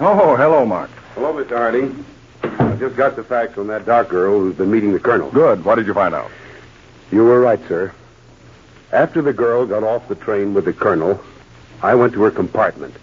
Oh, 0.00 0.36
hello, 0.36 0.66
Mark. 0.66 0.90
Hello, 1.14 1.32
Mr. 1.32 1.56
Harding. 1.56 2.04
I 2.42 2.76
just 2.76 2.96
got 2.96 3.16
the 3.16 3.22
facts 3.22 3.56
on 3.58 3.68
that 3.68 3.86
dark 3.86 4.08
girl 4.08 4.40
who's 4.40 4.56
been 4.56 4.70
meeting 4.70 4.92
the 4.92 4.98
colonel. 5.00 5.30
Good. 5.30 5.64
What 5.64 5.76
did 5.76 5.86
you 5.86 5.94
find 5.94 6.14
out? 6.14 6.30
You 7.10 7.24
were 7.24 7.40
right, 7.40 7.60
sir. 7.68 7.92
After 8.90 9.22
the 9.22 9.32
girl 9.32 9.64
got 9.66 9.84
off 9.84 10.08
the 10.08 10.14
train 10.14 10.54
with 10.54 10.64
the 10.64 10.72
colonel, 10.72 11.22
I 11.82 11.94
went 11.94 12.14
to 12.14 12.22
her 12.22 12.30
compartment. 12.30 12.94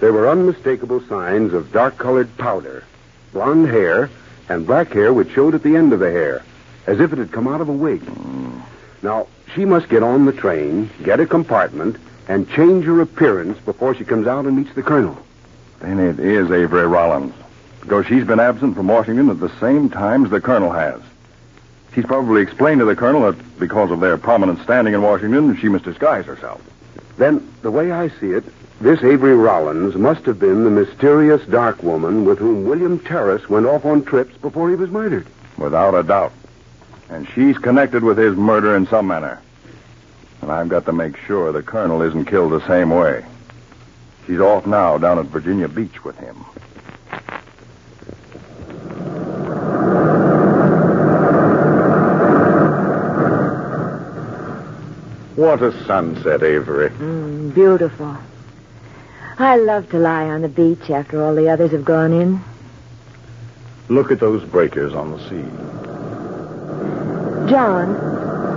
There 0.00 0.12
were 0.12 0.28
unmistakable 0.28 1.00
signs 1.08 1.52
of 1.52 1.72
dark 1.72 1.98
colored 1.98 2.36
powder, 2.38 2.84
blonde 3.32 3.68
hair, 3.68 4.10
and 4.48 4.66
black 4.66 4.92
hair 4.92 5.12
which 5.12 5.32
showed 5.32 5.54
at 5.54 5.62
the 5.62 5.76
end 5.76 5.92
of 5.92 5.98
the 5.98 6.10
hair, 6.10 6.44
as 6.86 7.00
if 7.00 7.12
it 7.12 7.18
had 7.18 7.32
come 7.32 7.48
out 7.48 7.60
of 7.60 7.68
a 7.68 7.72
wig. 7.72 8.02
Now, 9.02 9.26
she 9.54 9.64
must 9.64 9.88
get 9.88 10.02
on 10.02 10.24
the 10.24 10.32
train, 10.32 10.90
get 11.02 11.20
a 11.20 11.26
compartment, 11.26 11.96
and 12.28 12.48
change 12.50 12.84
her 12.84 13.00
appearance 13.00 13.58
before 13.58 13.94
she 13.94 14.04
comes 14.04 14.26
out 14.26 14.44
and 14.44 14.56
meets 14.56 14.74
the 14.74 14.82
colonel. 14.82 15.18
Then 15.80 15.98
it 15.98 16.20
is 16.20 16.50
Avery 16.50 16.86
Rollins. 16.86 17.34
Because 17.80 18.06
she's 18.06 18.24
been 18.24 18.40
absent 18.40 18.76
from 18.76 18.88
Washington 18.88 19.30
at 19.30 19.40
the 19.40 19.52
same 19.58 19.88
times 19.88 20.30
the 20.30 20.40
colonel 20.40 20.70
has. 20.70 21.00
She's 21.94 22.04
probably 22.04 22.42
explained 22.42 22.80
to 22.80 22.84
the 22.84 22.94
colonel 22.94 23.32
that 23.32 23.58
because 23.58 23.90
of 23.90 24.00
their 24.00 24.18
prominent 24.18 24.60
standing 24.62 24.94
in 24.94 25.02
Washington, 25.02 25.56
she 25.56 25.68
must 25.68 25.84
disguise 25.84 26.26
herself. 26.26 26.60
Then, 27.16 27.50
the 27.62 27.70
way 27.70 27.90
I 27.90 28.08
see 28.08 28.30
it, 28.30 28.44
this 28.80 29.02
Avery 29.02 29.34
Rollins 29.34 29.96
must 29.96 30.24
have 30.26 30.38
been 30.38 30.62
the 30.62 30.70
mysterious 30.70 31.44
dark 31.46 31.82
woman 31.82 32.24
with 32.24 32.38
whom 32.38 32.64
William 32.64 33.00
Terrace 33.00 33.48
went 33.48 33.66
off 33.66 33.84
on 33.84 34.04
trips 34.04 34.36
before 34.38 34.70
he 34.70 34.76
was 34.76 34.90
murdered. 34.90 35.26
Without 35.56 35.94
a 35.94 36.04
doubt. 36.04 36.32
And 37.08 37.28
she's 37.30 37.58
connected 37.58 38.04
with 38.04 38.18
his 38.18 38.36
murder 38.36 38.76
in 38.76 38.86
some 38.86 39.08
manner. 39.08 39.40
And 40.42 40.52
I've 40.52 40.68
got 40.68 40.84
to 40.86 40.92
make 40.92 41.16
sure 41.16 41.50
the 41.50 41.62
colonel 41.62 42.02
isn't 42.02 42.26
killed 42.26 42.52
the 42.52 42.66
same 42.68 42.90
way. 42.90 43.24
She's 44.26 44.40
off 44.40 44.66
now 44.66 44.98
down 44.98 45.18
at 45.18 45.26
Virginia 45.26 45.66
Beach 45.66 46.04
with 46.04 46.16
him. 46.18 46.36
What 55.34 55.62
a 55.62 55.72
sunset, 55.84 56.42
Avery. 56.42 56.90
Mm, 56.90 57.54
beautiful. 57.54 58.16
I 59.40 59.56
love 59.56 59.88
to 59.90 59.98
lie 59.98 60.24
on 60.24 60.42
the 60.42 60.48
beach 60.48 60.90
after 60.90 61.22
all 61.22 61.34
the 61.34 61.48
others 61.48 61.70
have 61.70 61.84
gone 61.84 62.12
in. 62.12 62.40
Look 63.88 64.10
at 64.10 64.18
those 64.18 64.42
breakers 64.44 64.92
on 64.94 65.12
the 65.12 65.18
sea. 65.28 65.48
John, 67.48 67.94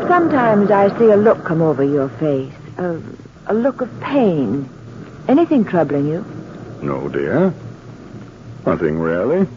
sometimes 0.08 0.72
I 0.72 0.90
see 0.98 1.12
a 1.12 1.16
look 1.16 1.46
come 1.46 1.62
over 1.62 1.84
your 1.84 2.10
face. 2.10 2.52
A, 2.80 3.00
a 3.46 3.54
look 3.54 3.82
of 3.82 4.02
pain. 4.02 4.68
Anything 5.28 5.64
troubling 5.66 6.08
you? 6.08 6.26
No, 6.82 7.08
dear. 7.08 7.54
Nothing 8.66 8.98
really. 8.98 9.48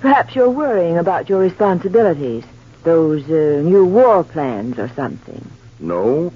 Perhaps 0.00 0.34
you're 0.34 0.50
worrying 0.50 0.98
about 0.98 1.30
your 1.30 1.40
responsibilities. 1.40 2.44
Those 2.84 3.24
uh, 3.24 3.62
new 3.62 3.86
war 3.86 4.22
plans 4.22 4.78
or 4.78 4.88
something. 4.90 5.50
No, 5.80 6.30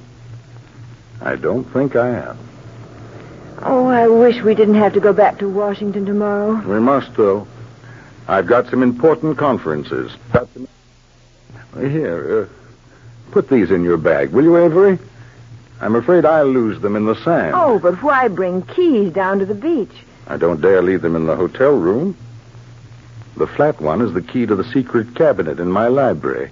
I 1.21 1.37
don't 1.37 1.65
think 1.65 1.97
I 1.97 2.09
am. 2.09 2.39
Oh, 3.65 3.87
I 3.87 4.09
wish 4.09 4.43
we 4.43 4.55
didn't 4.55 4.75
have 4.75 4.95
to 4.95 5.01
go 5.01 5.13
back 5.13 5.39
to 5.39 5.49
Washington 5.49 6.05
tomorrow. 6.05 6.55
We 6.67 6.81
must, 6.81 7.15
though. 7.15 7.47
I've 8.27 8.47
got 8.47 8.69
some 8.69 8.83
important 8.83 9.39
conferences. 9.39 10.13
Some... 10.33 10.69
Here, 11.79 12.43
uh, 12.43 13.31
put 13.31 13.49
these 13.49 13.71
in 13.71 13.85
your 13.85 13.97
bag, 13.97 14.31
will 14.31 14.45
you, 14.45 14.57
Avery? 14.57 14.99
I'm 15.81 15.97
afraid 15.97 16.25
I'll 16.25 16.47
lose 16.47 16.81
them 16.81 16.97
in 16.97 17.07
the 17.07 17.15
sand. 17.25 17.55
Oh, 17.57 17.79
but 17.79 18.03
why 18.03 18.29
bring 18.29 18.63
keys 18.63 19.13
down 19.13 19.39
to 19.39 19.47
the 19.47 19.55
beach? 19.55 19.93
I 20.27 20.37
don't 20.37 20.61
dare 20.61 20.83
leave 20.83 21.03
them 21.03 21.17
in 21.17 21.27
the 21.27 21.37
hotel 21.37 21.73
room. 21.73 22.17
The 23.37 23.47
flat 23.47 23.81
one 23.81 24.03
is 24.03 24.13
the 24.13 24.23
key 24.23 24.47
to 24.47 24.55
the 24.55 24.71
secret 24.73 25.15
cabinet 25.15 25.59
in 25.59 25.71
my 25.71 25.89
library. 25.89 26.51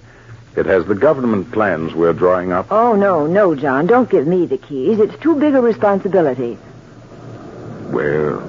It 0.55 0.65
has 0.65 0.85
the 0.85 0.95
government 0.95 1.51
plans 1.51 1.93
we're 1.93 2.13
drawing 2.13 2.51
up. 2.51 2.67
Oh, 2.71 2.95
no, 2.95 3.27
no, 3.27 3.55
John. 3.55 3.85
Don't 3.85 4.09
give 4.09 4.27
me 4.27 4.45
the 4.45 4.57
keys. 4.57 4.99
It's 4.99 5.17
too 5.21 5.35
big 5.35 5.53
a 5.53 5.61
responsibility. 5.61 6.57
Well, 7.91 8.39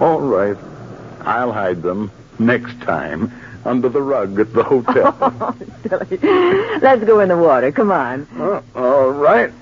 all 0.00 0.20
right. 0.20 0.56
I'll 1.20 1.52
hide 1.52 1.82
them 1.82 2.10
next 2.38 2.80
time 2.80 3.32
under 3.64 3.88
the 3.88 4.02
rug 4.02 4.40
at 4.40 4.52
the 4.52 4.62
hotel. 4.62 5.16
Oh, 5.20 5.54
silly. 5.88 6.18
Let's 6.80 7.04
go 7.04 7.20
in 7.20 7.28
the 7.28 7.36
water. 7.36 7.70
Come 7.72 7.92
on. 7.92 8.26
Oh, 8.36 8.62
all 8.74 9.10
right. 9.10 9.52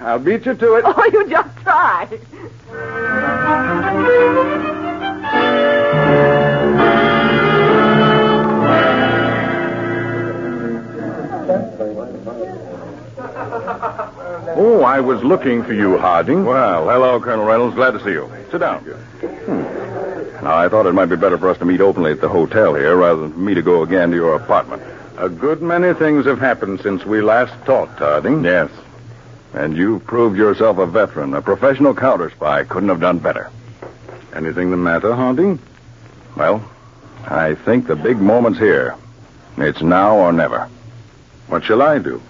I'll 0.00 0.18
beat 0.18 0.44
you 0.46 0.54
to 0.54 0.74
it. 0.74 0.84
Oh, 0.84 1.10
you 1.12 1.28
just 1.28 1.56
try. 1.58 2.08
I 14.90 14.98
was 14.98 15.22
looking 15.22 15.62
for 15.62 15.72
you, 15.72 15.98
Harding. 15.98 16.44
Well, 16.44 16.88
hello, 16.88 17.20
Colonel 17.20 17.44
Reynolds. 17.44 17.76
Glad 17.76 17.92
to 17.92 18.02
see 18.02 18.10
you. 18.10 18.28
Sit 18.50 18.58
down. 18.58 18.80
Hmm. 18.80 20.42
Now, 20.44 20.56
I 20.56 20.68
thought 20.68 20.84
it 20.86 20.94
might 20.94 21.06
be 21.06 21.14
better 21.14 21.38
for 21.38 21.48
us 21.48 21.58
to 21.58 21.64
meet 21.64 21.80
openly 21.80 22.10
at 22.10 22.20
the 22.20 22.28
hotel 22.28 22.74
here 22.74 22.96
rather 22.96 23.20
than 23.20 23.32
for 23.32 23.38
me 23.38 23.54
to 23.54 23.62
go 23.62 23.84
again 23.84 24.10
to 24.10 24.16
your 24.16 24.34
apartment. 24.34 24.82
A 25.16 25.28
good 25.28 25.62
many 25.62 25.94
things 25.94 26.26
have 26.26 26.40
happened 26.40 26.80
since 26.80 27.06
we 27.06 27.20
last 27.20 27.52
talked, 27.64 28.00
Harding. 28.00 28.42
Yes. 28.42 28.68
And 29.54 29.76
you've 29.76 30.04
proved 30.08 30.36
yourself 30.36 30.78
a 30.78 30.86
veteran, 30.86 31.34
a 31.34 31.40
professional 31.40 31.94
counter 31.94 32.28
spy. 32.30 32.64
Couldn't 32.64 32.88
have 32.88 33.00
done 33.00 33.20
better. 33.20 33.48
Anything 34.34 34.72
the 34.72 34.76
matter, 34.76 35.14
Harding? 35.14 35.60
Well, 36.36 36.68
I 37.28 37.54
think 37.54 37.86
the 37.86 37.94
big 37.94 38.16
moment's 38.16 38.58
here. 38.58 38.96
It's 39.56 39.82
now 39.82 40.16
or 40.16 40.32
never. 40.32 40.68
What 41.46 41.62
shall 41.62 41.80
I 41.80 41.98
do? 41.98 42.20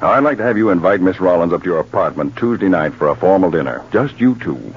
Now, 0.00 0.10
I'd 0.10 0.24
like 0.24 0.36
to 0.38 0.44
have 0.44 0.58
you 0.58 0.70
invite 0.70 1.00
Miss 1.00 1.20
Rollins 1.20 1.52
up 1.52 1.62
to 1.62 1.70
your 1.70 1.80
apartment 1.80 2.36
Tuesday 2.36 2.68
night 2.68 2.94
for 2.94 3.08
a 3.08 3.16
formal 3.16 3.50
dinner. 3.50 3.82
Just 3.92 4.20
you 4.20 4.34
two. 4.36 4.74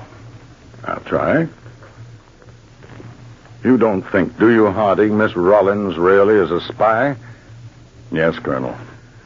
I'll 0.86 1.02
try. 1.02 1.48
You 3.64 3.78
don't 3.78 4.02
think, 4.02 4.40
do 4.40 4.50
you, 4.50 4.72
Harding, 4.72 5.18
Miss 5.18 5.36
Rollins 5.36 5.98
really 5.98 6.36
is 6.36 6.52
a 6.52 6.62
spy? 6.62 7.18
Yes, 8.12 8.40
Colonel. 8.40 8.78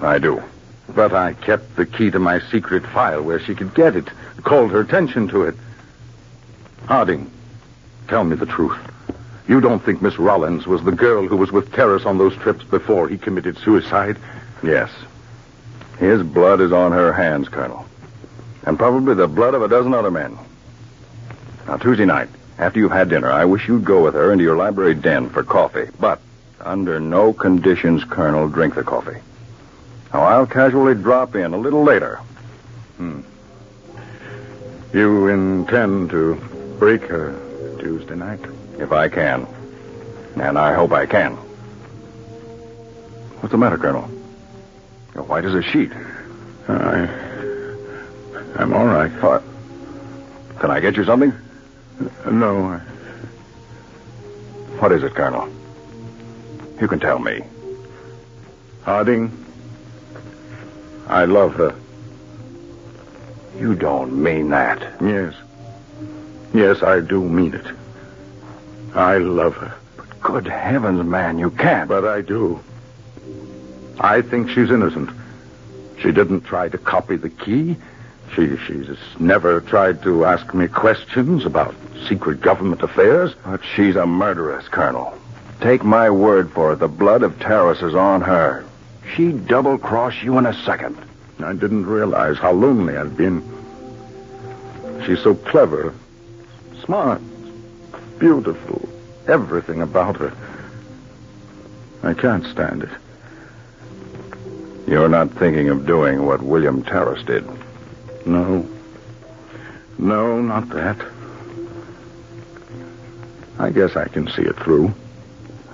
I 0.02 0.18
do. 0.18 0.42
But 0.90 1.14
I 1.14 1.34
kept 1.34 1.76
the 1.76 1.86
key 1.86 2.10
to 2.10 2.20
my 2.20 2.40
secret 2.50 2.86
file 2.88 3.22
where 3.22 3.40
she 3.40 3.54
could 3.54 3.76
get 3.76 3.96
it, 3.96 4.08
called 4.44 4.72
her 4.72 4.80
attention 4.80 5.28
to 5.28 5.44
it. 5.44 5.56
Harding, 6.88 7.30
tell 8.08 8.24
me 8.24 8.36
the 8.36 8.48
truth. 8.48 8.78
You 9.48 9.62
don't 9.62 9.84
think 9.84 10.02
Miss 10.02 10.18
Rollins 10.18 10.66
was 10.66 10.84
the 10.84 10.92
girl 10.92 11.28
who 11.28 11.38
was 11.38 11.52
with 11.52 11.72
Terrace 11.72 12.06
on 12.06 12.18
those 12.18 12.36
trips 12.38 12.64
before 12.64 13.08
he 13.08 13.18
committed 13.18 13.58
suicide? 13.60 14.18
Yes. 14.64 14.90
His 16.00 16.24
blood 16.24 16.62
is 16.62 16.72
on 16.72 16.92
her 16.92 17.14
hands, 17.14 17.50
Colonel. 17.50 17.86
And 18.66 18.78
probably 18.78 19.14
the 19.14 19.28
blood 19.28 19.54
of 19.54 19.62
a 19.62 19.68
dozen 19.68 19.94
other 19.94 20.12
men. 20.12 20.38
Now, 21.68 21.78
Tuesday 21.78 22.06
night, 22.06 22.30
after 22.58 22.80
you've 22.80 22.92
had 22.92 23.10
dinner, 23.10 23.32
I 23.32 23.46
wish 23.46 23.68
you'd 23.68 23.86
go 23.86 24.04
with 24.04 24.14
her 24.14 24.32
into 24.32 24.44
your 24.44 24.58
library 24.58 24.96
den 24.96 25.30
for 25.30 25.44
coffee. 25.44 25.90
But 26.00 26.20
under 26.62 27.00
no 27.00 27.34
conditions, 27.34 28.04
Colonel, 28.04 28.48
drink 28.50 28.76
the 28.76 28.84
coffee. 28.84 29.20
Now, 30.14 30.24
I'll 30.24 30.46
casually 30.46 30.96
drop 30.96 31.36
in 31.36 31.54
a 31.54 31.58
little 31.58 31.84
later. 31.84 32.18
Hmm. 32.98 33.22
You 34.94 35.28
intend 35.28 36.12
to 36.12 36.36
break 36.80 37.04
her 37.04 37.34
Tuesday 37.80 38.16
night? 38.16 38.40
If 38.78 38.92
I 38.92 39.10
can. 39.10 39.48
And 40.36 40.58
I 40.58 40.74
hope 40.74 40.92
I 40.92 41.06
can. 41.06 41.36
What's 43.40 43.52
the 43.52 43.58
matter, 43.58 43.78
Colonel? 43.78 44.10
You're 45.14 45.24
white 45.24 45.46
as 45.46 45.54
a 45.54 45.62
sheet. 45.62 45.92
Uh, 46.68 46.74
I. 46.74 47.34
I'm 48.56 48.74
all 48.74 48.86
right. 48.86 49.12
What? 49.22 49.44
Can 50.60 50.72
I 50.72 50.80
get 50.80 50.96
you 50.96 51.04
something? 51.04 51.34
No. 52.30 52.66
I... 52.66 52.78
What 54.80 54.92
is 54.92 55.04
it, 55.04 55.14
Colonel? 55.14 55.50
You 56.80 56.88
can 56.88 57.00
tell 57.00 57.20
me. 57.20 57.42
Harding, 58.84 59.32
I 61.08 61.26
love 61.26 61.54
her. 61.56 61.74
You 63.58 63.76
don't 63.76 64.22
mean 64.22 64.50
that. 64.50 64.82
Yes. 65.02 65.34
Yes, 66.54 66.84
I 66.84 67.00
do 67.00 67.24
mean 67.24 67.54
it. 67.54 67.66
I 68.94 69.18
love 69.18 69.56
her. 69.56 69.74
But 69.96 70.22
good 70.22 70.48
heavens, 70.48 71.04
man, 71.06 71.40
you 71.40 71.50
can't. 71.52 71.88
But 71.88 72.06
I 72.06 72.22
do. 72.22 72.60
I 74.00 74.22
think 74.22 74.50
she's 74.50 74.70
innocent. 74.70 75.10
She 76.00 76.12
didn't 76.12 76.42
try 76.42 76.70
to 76.70 76.78
copy 76.78 77.16
the 77.16 77.30
key. 77.30 77.78
She 78.36 78.58
she's 78.58 78.88
never 79.20 79.62
tried 79.62 80.02
to 80.04 80.26
ask 80.26 80.54
me 80.54 80.68
questions 80.68 81.46
about 81.46 81.76
secret 82.08 82.42
government 82.42 82.82
affairs. 82.82 83.34
But 83.46 83.62
she's 83.76 83.96
a 83.96 84.06
murderess, 84.06 84.68
Colonel. 84.68 85.18
Take 85.62 85.84
my 85.84 86.10
word 86.10 86.52
for 86.52 86.74
it, 86.74 86.80
the 86.80 86.88
blood 86.88 87.24
of 87.24 87.40
Terrace 87.40 87.82
is 87.82 87.96
on 87.96 88.22
her. 88.22 88.66
She'd 89.16 89.48
double 89.48 89.78
cross 89.78 90.22
you 90.24 90.38
in 90.38 90.46
a 90.46 90.54
second. 90.54 90.98
I 91.44 91.54
didn't 91.54 91.86
realize 91.86 92.38
how 92.38 92.52
lonely 92.52 92.98
I'd 92.98 93.16
been. 93.16 93.44
She's 95.06 95.22
so 95.22 95.36
clever, 95.36 95.94
smart, 96.84 97.22
beautiful, 98.20 98.88
everything 99.28 99.82
about 99.82 100.18
her. 100.18 100.34
I 102.02 102.14
can't 102.14 102.46
stand 102.46 102.84
it. 102.84 102.90
You're 104.88 105.10
not 105.10 105.32
thinking 105.32 105.70
of 105.70 105.86
doing 105.86 106.26
what 106.26 106.42
William 106.42 106.84
Terrace 106.84 107.24
did. 107.24 107.46
No. 108.26 108.68
No, 109.98 110.42
not 110.42 110.70
that. 110.70 110.98
I 113.60 113.70
guess 113.70 113.96
I 113.96 114.08
can 114.08 114.28
see 114.28 114.42
it 114.42 114.58
through. 114.58 114.94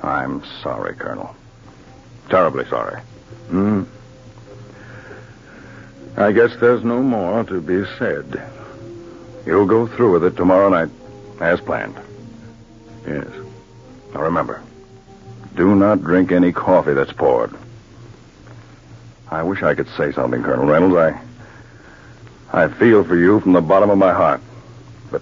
I'm 0.04 0.44
sorry, 0.62 0.96
Colonel. 0.96 1.36
Terribly 2.30 2.66
sorry. 2.66 3.02
Hmm. 3.50 3.84
I 6.18 6.32
guess 6.32 6.52
there's 6.60 6.84
no 6.84 7.02
more 7.02 7.44
to 7.46 7.62
be 7.62 7.86
said. 7.98 8.42
You'll 9.46 9.66
go 9.66 9.88
through 9.88 10.14
with 10.14 10.24
it 10.26 10.36
tomorrow 10.38 10.70
night, 10.70 10.90
as 11.40 11.62
planned. 11.62 11.96
Yes. 13.08 13.28
Now 14.14 14.22
remember, 14.22 14.62
do 15.56 15.76
not 15.76 16.04
drink 16.04 16.32
any 16.32 16.52
coffee 16.52 16.94
that's 16.94 17.14
poured. 17.14 17.56
I 19.32 19.44
wish 19.44 19.62
I 19.62 19.76
could 19.76 19.88
say 19.90 20.12
something, 20.12 20.42
Colonel 20.42 20.66
Reynolds. 20.66 20.96
I. 20.96 21.22
I 22.52 22.68
feel 22.68 23.04
for 23.04 23.16
you 23.16 23.40
from 23.40 23.54
the 23.54 23.62
bottom 23.62 23.92
of 23.92 23.98
my 24.00 24.12
heart. 24.12 24.42
But 25.12 25.22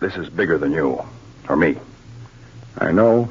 this 0.00 0.16
is 0.16 0.28
bigger 0.28 0.58
than 0.58 0.72
you. 0.72 1.00
Or 1.48 1.56
me. 1.56 1.76
I 2.78 2.90
know. 2.90 3.30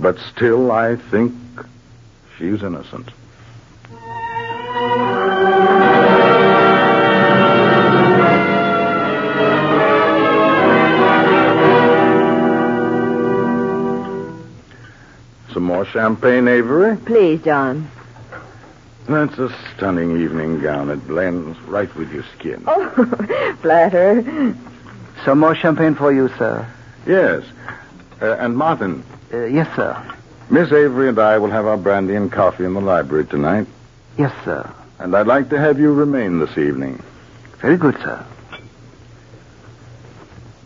But 0.00 0.18
still, 0.18 0.72
I 0.72 0.96
think 0.96 1.32
she's 2.36 2.62
innocent. 2.62 3.10
Some 15.52 15.62
more 15.62 15.86
champagne, 15.86 16.48
Avery? 16.48 16.96
Please, 16.96 17.42
John. 17.42 17.88
That's 19.08 19.38
a 19.38 19.54
stunning 19.74 20.20
evening 20.20 20.60
gown. 20.60 20.90
It 20.90 21.06
blends 21.06 21.58
right 21.62 21.94
with 21.94 22.12
your 22.12 22.24
skin. 22.36 22.64
Oh, 22.66 23.56
flatter. 23.62 24.54
Some 25.24 25.38
more 25.40 25.54
champagne 25.54 25.94
for 25.94 26.12
you, 26.12 26.28
sir. 26.36 26.66
Yes. 27.06 27.44
Uh, 28.20 28.32
and 28.38 28.56
Martin, 28.56 29.04
Uh, 29.32 29.44
yes, 29.44 29.68
sir. 29.76 29.96
Miss 30.50 30.72
Avery 30.72 31.08
and 31.08 31.18
I 31.18 31.38
will 31.38 31.50
have 31.50 31.66
our 31.66 31.76
brandy 31.76 32.14
and 32.14 32.30
coffee 32.32 32.64
in 32.64 32.74
the 32.74 32.80
library 32.80 33.26
tonight. 33.26 33.66
Yes, 34.16 34.32
sir. 34.44 34.68
And 34.98 35.14
I'd 35.16 35.26
like 35.26 35.50
to 35.50 35.58
have 35.58 35.78
you 35.78 35.92
remain 35.92 36.38
this 36.40 36.56
evening. 36.56 37.02
Very 37.60 37.76
good, 37.76 37.96
sir. 37.98 38.24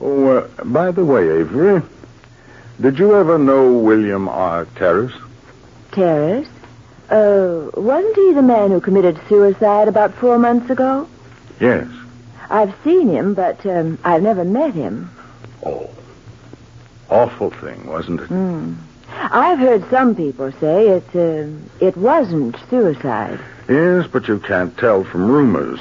Oh, 0.00 0.28
uh, 0.38 0.64
by 0.64 0.90
the 0.92 1.04
way, 1.04 1.28
Avery, 1.40 1.82
Did 2.80 2.98
you 2.98 3.14
ever 3.16 3.36
know 3.38 3.72
William 3.78 4.28
R. 4.28 4.64
Terrace? 4.76 5.12
Terrace? 5.92 6.48
Uh, 7.10 7.70
wasn't 7.74 8.14
he 8.14 8.32
the 8.32 8.42
man 8.42 8.70
who 8.70 8.80
committed 8.80 9.20
suicide 9.28 9.88
about 9.88 10.14
four 10.14 10.38
months 10.38 10.70
ago? 10.70 11.08
Yes. 11.58 11.88
I've 12.48 12.74
seen 12.84 13.08
him, 13.08 13.34
but 13.34 13.64
um, 13.66 13.98
I've 14.04 14.22
never 14.22 14.44
met 14.44 14.74
him. 14.74 15.10
Oh. 15.64 15.90
Awful 17.08 17.50
thing, 17.50 17.86
wasn't 17.86 18.20
it? 18.20 18.26
Hmm. 18.26 18.74
I've 19.12 19.58
heard 19.58 19.88
some 19.90 20.14
people 20.14 20.52
say 20.52 20.88
it 20.88 21.16
uh, 21.16 21.48
it 21.84 21.96
wasn't 21.96 22.56
suicide. 22.70 23.40
Yes, 23.68 24.06
but 24.06 24.28
you 24.28 24.38
can't 24.38 24.76
tell 24.78 25.02
from 25.04 25.28
rumors. 25.28 25.80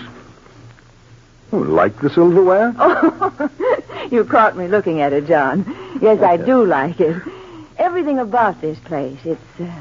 Oh, 1.51 1.57
like 1.57 1.99
the 1.99 2.09
silverware? 2.09 2.73
Oh, 2.79 3.49
you 4.11 4.23
caught 4.25 4.57
me 4.57 4.67
looking 4.67 5.01
at 5.01 5.13
it, 5.13 5.27
John. 5.27 5.65
Yes, 6.01 6.21
I 6.21 6.37
do 6.37 6.65
like 6.65 6.99
it. 6.99 7.21
Everything 7.77 8.19
about 8.19 8.61
this 8.61 8.77
place, 8.79 9.19
it's 9.23 9.59
uh, 9.59 9.71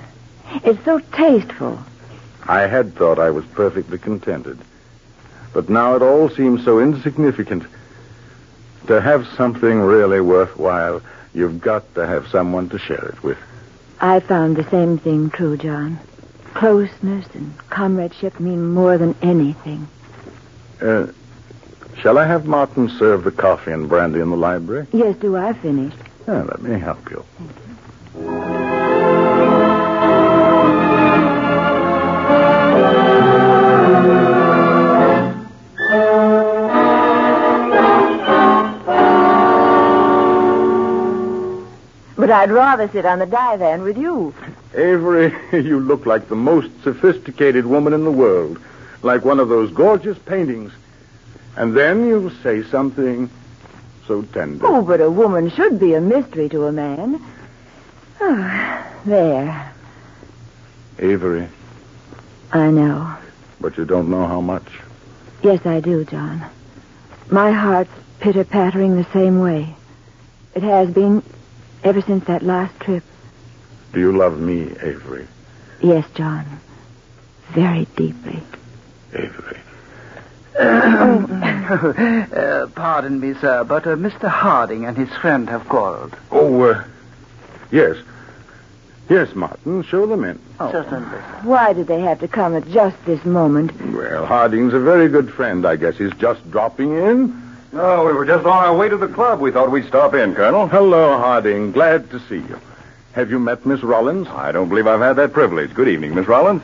it's 0.64 0.84
so 0.84 0.98
tasteful. 0.98 1.78
I 2.46 2.62
had 2.62 2.94
thought 2.94 3.18
I 3.18 3.30
was 3.30 3.44
perfectly 3.46 3.98
contented. 3.98 4.58
But 5.52 5.68
now 5.68 5.96
it 5.96 6.02
all 6.02 6.28
seems 6.28 6.64
so 6.64 6.78
insignificant. 6.78 7.64
To 8.86 9.00
have 9.00 9.26
something 9.26 9.80
really 9.80 10.20
worthwhile, 10.20 11.02
you've 11.34 11.60
got 11.60 11.94
to 11.94 12.06
have 12.06 12.26
someone 12.28 12.68
to 12.70 12.78
share 12.78 13.04
it 13.04 13.22
with. 13.22 13.38
I 14.00 14.20
found 14.20 14.56
the 14.56 14.68
same 14.70 14.98
thing 14.98 15.30
true, 15.30 15.56
John. 15.56 15.98
Closeness 16.54 17.26
and 17.34 17.56
comradeship 17.68 18.40
mean 18.40 18.72
more 18.72 18.96
than 18.96 19.14
anything. 19.20 19.88
Uh, 20.80 21.08
shall 21.98 22.16
I 22.16 22.26
have 22.26 22.46
Martin 22.46 22.88
serve 22.88 23.24
the 23.24 23.30
coffee 23.30 23.72
and 23.72 23.88
brandy 23.88 24.20
in 24.20 24.30
the 24.30 24.36
library? 24.36 24.86
Yes, 24.92 25.16
do 25.16 25.36
I 25.36 25.52
finish? 25.52 25.92
Yeah, 26.26 26.42
let 26.42 26.62
me 26.62 26.78
help 26.78 27.10
you. 27.10 27.24
But 42.28 42.34
I'd 42.34 42.50
rather 42.50 42.88
sit 42.88 43.06
on 43.06 43.20
the 43.20 43.24
divan 43.24 43.80
with 43.80 43.96
you. 43.96 44.34
Avery, 44.74 45.34
you 45.64 45.80
look 45.80 46.04
like 46.04 46.28
the 46.28 46.36
most 46.36 46.68
sophisticated 46.82 47.64
woman 47.64 47.94
in 47.94 48.04
the 48.04 48.10
world. 48.10 48.60
Like 49.00 49.24
one 49.24 49.40
of 49.40 49.48
those 49.48 49.70
gorgeous 49.70 50.18
paintings. 50.18 50.70
And 51.56 51.74
then 51.74 52.06
you 52.06 52.30
say 52.42 52.64
something 52.64 53.30
so 54.06 54.20
tender. 54.24 54.66
Oh, 54.66 54.82
but 54.82 55.00
a 55.00 55.10
woman 55.10 55.50
should 55.50 55.80
be 55.80 55.94
a 55.94 56.02
mystery 56.02 56.50
to 56.50 56.66
a 56.66 56.70
man. 56.72 57.18
Oh, 58.20 58.84
there. 59.06 59.72
Avery, 60.98 61.48
I 62.52 62.70
know. 62.70 63.16
but 63.58 63.78
you 63.78 63.86
don't 63.86 64.10
know 64.10 64.26
how 64.26 64.42
much. 64.42 64.68
Yes, 65.42 65.64
I 65.64 65.80
do, 65.80 66.04
John. 66.04 66.44
My 67.30 67.52
heart's 67.52 67.90
pitter 68.20 68.44
pattering 68.44 68.96
the 68.96 69.10
same 69.14 69.40
way. 69.40 69.74
It 70.54 70.62
has 70.62 70.90
been 70.90 71.22
ever 71.84 72.00
since 72.02 72.24
that 72.26 72.42
last 72.42 72.78
trip. 72.80 73.02
Do 73.92 74.00
you 74.00 74.16
love 74.16 74.38
me, 74.38 74.70
Avery? 74.82 75.26
Yes, 75.80 76.06
John. 76.14 76.44
Very 77.50 77.86
deeply. 77.96 78.42
Avery. 79.12 79.58
uh, 80.58 82.66
pardon 82.74 83.20
me, 83.20 83.34
sir, 83.34 83.64
but 83.64 83.86
uh, 83.86 83.96
Mr. 83.96 84.28
Harding 84.28 84.84
and 84.84 84.96
his 84.96 85.08
friend 85.20 85.48
have 85.48 85.68
quarreled. 85.68 86.16
Oh, 86.30 86.62
uh, 86.62 86.84
yes. 87.70 87.96
Yes, 89.08 89.34
Martin, 89.34 89.82
show 89.84 90.06
them 90.06 90.24
in. 90.24 90.38
Certainly. 90.58 91.18
Why 91.44 91.72
did 91.72 91.86
they 91.86 92.00
have 92.00 92.20
to 92.20 92.28
come 92.28 92.54
at 92.56 92.68
just 92.68 92.96
this 93.06 93.24
moment? 93.24 93.72
Well, 93.94 94.26
Harding's 94.26 94.74
a 94.74 94.80
very 94.80 95.08
good 95.08 95.32
friend. 95.32 95.64
I 95.64 95.76
guess 95.76 95.96
he's 95.96 96.12
just 96.14 96.50
dropping 96.50 96.92
in. 96.92 97.47
Oh, 97.72 98.06
we 98.06 98.12
were 98.12 98.24
just 98.24 98.46
on 98.46 98.64
our 98.64 98.74
way 98.74 98.88
to 98.88 98.96
the 98.96 99.08
club. 99.08 99.40
We 99.40 99.50
thought 99.50 99.70
we'd 99.70 99.86
stop 99.86 100.14
in, 100.14 100.34
Colonel. 100.34 100.66
Hello, 100.68 101.18
Harding. 101.18 101.72
Glad 101.72 102.10
to 102.10 102.20
see 102.20 102.36
you. 102.36 102.58
Have 103.12 103.30
you 103.30 103.38
met 103.38 103.66
Miss 103.66 103.82
Rollins? 103.82 104.26
I 104.28 104.52
don't 104.52 104.68
believe 104.68 104.86
I've 104.86 105.00
had 105.00 105.16
that 105.16 105.32
privilege. 105.32 105.74
Good 105.74 105.88
evening, 105.88 106.14
Miss 106.14 106.26
Rollins. 106.26 106.62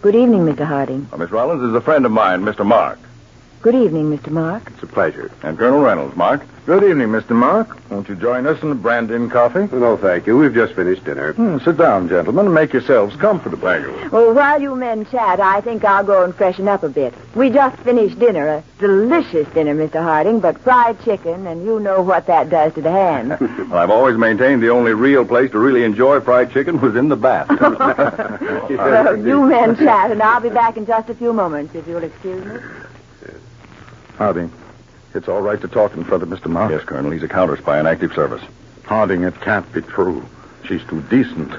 Good 0.00 0.14
evening, 0.14 0.40
Mr. 0.44 0.64
Harding. 0.64 1.08
Uh, 1.12 1.16
Miss 1.16 1.30
Rollins 1.30 1.62
is 1.62 1.74
a 1.74 1.80
friend 1.80 2.06
of 2.06 2.12
mine, 2.12 2.42
Mr. 2.42 2.64
Mark. 2.64 2.98
Good 3.62 3.76
evening, 3.76 4.10
Mr. 4.10 4.32
Mark. 4.32 4.72
It's 4.74 4.82
a 4.82 4.88
pleasure. 4.88 5.30
And 5.44 5.56
Colonel 5.56 5.82
Reynolds, 5.82 6.16
Mark. 6.16 6.44
Good 6.66 6.82
evening, 6.82 7.08
Mr. 7.10 7.30
Mark. 7.30 7.78
Won't 7.92 8.08
you 8.08 8.16
join 8.16 8.44
us 8.44 8.60
in 8.60 8.70
the 8.70 8.74
Brandon 8.74 9.30
coffee? 9.30 9.68
No, 9.72 9.96
thank 9.96 10.26
you. 10.26 10.36
We've 10.36 10.52
just 10.52 10.74
finished 10.74 11.04
dinner. 11.04 11.32
Hmm, 11.34 11.58
sit 11.58 11.76
down, 11.76 12.08
gentlemen, 12.08 12.46
and 12.46 12.54
make 12.56 12.72
yourselves 12.72 13.14
comfortable. 13.14 13.68
Thank 13.68 13.86
you. 13.86 14.10
Well, 14.10 14.34
while 14.34 14.60
you 14.60 14.74
men 14.74 15.06
chat, 15.06 15.38
I 15.38 15.60
think 15.60 15.84
I'll 15.84 16.02
go 16.02 16.24
and 16.24 16.34
freshen 16.34 16.66
up 16.66 16.82
a 16.82 16.88
bit. 16.88 17.14
We 17.36 17.50
just 17.50 17.80
finished 17.82 18.18
dinner, 18.18 18.48
a 18.48 18.64
delicious 18.80 19.46
dinner, 19.54 19.76
Mr. 19.76 20.02
Harding, 20.02 20.40
but 20.40 20.58
fried 20.58 21.00
chicken, 21.04 21.46
and 21.46 21.64
you 21.64 21.78
know 21.78 22.02
what 22.02 22.26
that 22.26 22.50
does 22.50 22.74
to 22.74 22.82
the 22.82 22.90
hands. 22.90 23.40
Well, 23.72 23.80
I've 23.80 23.90
always 23.90 24.16
maintained 24.16 24.60
the 24.60 24.70
only 24.70 24.92
real 24.92 25.24
place 25.24 25.52
to 25.52 25.58
really 25.58 25.84
enjoy 25.84 26.20
fried 26.20 26.52
chicken 26.52 26.80
was 26.80 26.96
in 26.96 27.08
the 27.08 27.16
bath. 27.16 27.48
well, 28.70 29.16
you 29.16 29.46
men 29.46 29.76
chat, 29.76 30.10
and 30.10 30.20
I'll 30.20 30.40
be 30.40 30.50
back 30.50 30.76
in 30.76 30.84
just 30.84 31.08
a 31.08 31.14
few 31.14 31.32
moments, 31.32 31.76
if 31.76 31.86
you'll 31.86 32.02
excuse 32.02 32.44
me. 32.44 32.58
Harding, 34.22 34.52
it's 35.14 35.26
all 35.26 35.42
right 35.42 35.60
to 35.60 35.66
talk 35.66 35.96
in 35.96 36.04
front 36.04 36.22
of 36.22 36.28
Mr. 36.28 36.46
Mark. 36.46 36.70
yes, 36.70 36.84
Colonel. 36.84 37.10
He's 37.10 37.24
a 37.24 37.28
counter 37.28 37.56
spy 37.56 37.80
in 37.80 37.88
active 37.88 38.12
service. 38.12 38.40
Harding, 38.84 39.24
it 39.24 39.40
can't 39.40 39.70
be 39.72 39.82
true. 39.82 40.24
She's 40.64 40.84
too 40.84 41.02
decent. 41.10 41.52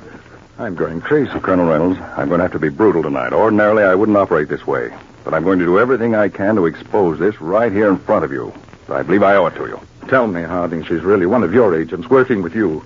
I'm 0.58 0.73
going 0.73 1.02
crazy. 1.02 1.38
Colonel 1.41 1.67
Reynolds, 1.67 1.99
I'm 2.15 2.30
going 2.30 2.38
to 2.38 2.45
have 2.45 2.54
to 2.54 2.60
be 2.60 2.69
brutal 2.69 3.04
tonight. 3.04 3.34
Ordinarily, 3.34 3.84
I 3.84 3.95
wouldn't 3.95 4.17
operate 4.17 4.47
this 4.47 4.65
way. 4.65 4.93
But 5.26 5.34
I'm 5.34 5.43
going 5.43 5.60
to 5.60 5.65
do 5.65 5.78
everything 5.78 6.15
I 6.15 6.30
can 6.30 6.56
to 6.56 6.65
expose 6.65 7.19
this 7.19 7.41
right 7.41 7.69
here 7.69 7.89
in 7.89 7.97
front 7.97 8.23
of 8.23 8.32
you. 8.32 8.54
I 8.88 9.04
believe 9.04 9.23
I 9.23 9.36
owe 9.36 9.47
it 9.47 9.56
to 9.56 9.65
you. 9.65 9.82
Tell 10.08 10.28
me, 10.28 10.43
Harding, 10.43 10.86
she's 10.86 11.02
really 11.02 11.26
one 11.26 11.43
of 11.43 11.54
your 11.54 11.78
agents 11.78 12.10
working 12.10 12.41
with 12.41 12.56
you. 12.56 12.86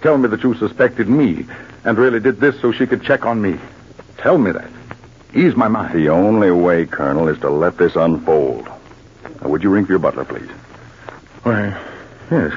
Tell 0.00 0.18
me 0.18 0.28
that 0.30 0.42
you 0.42 0.56
suspected 0.56 1.08
me 1.08 1.46
and 1.84 1.96
really 1.96 2.18
did 2.18 2.40
this 2.40 2.60
so 2.60 2.72
she 2.72 2.88
could 2.88 3.04
check 3.04 3.24
on 3.24 3.40
me. 3.40 3.56
Tell 4.18 4.36
me 4.36 4.50
that. 4.50 4.70
Ease 5.32 5.54
my 5.54 5.68
mind. 5.68 5.94
The 5.94 6.08
only 6.08 6.50
way, 6.50 6.86
Colonel, 6.86 7.28
is 7.28 7.38
to 7.38 7.50
let 7.50 7.78
this 7.78 7.94
unfold. 7.94 8.68
Now, 9.42 9.48
would 9.48 9.62
you 9.62 9.70
ring 9.70 9.86
for 9.86 9.92
your 9.92 9.98
butler, 9.98 10.24
please? 10.24 10.48
Why, 11.42 11.76
yes. 12.30 12.52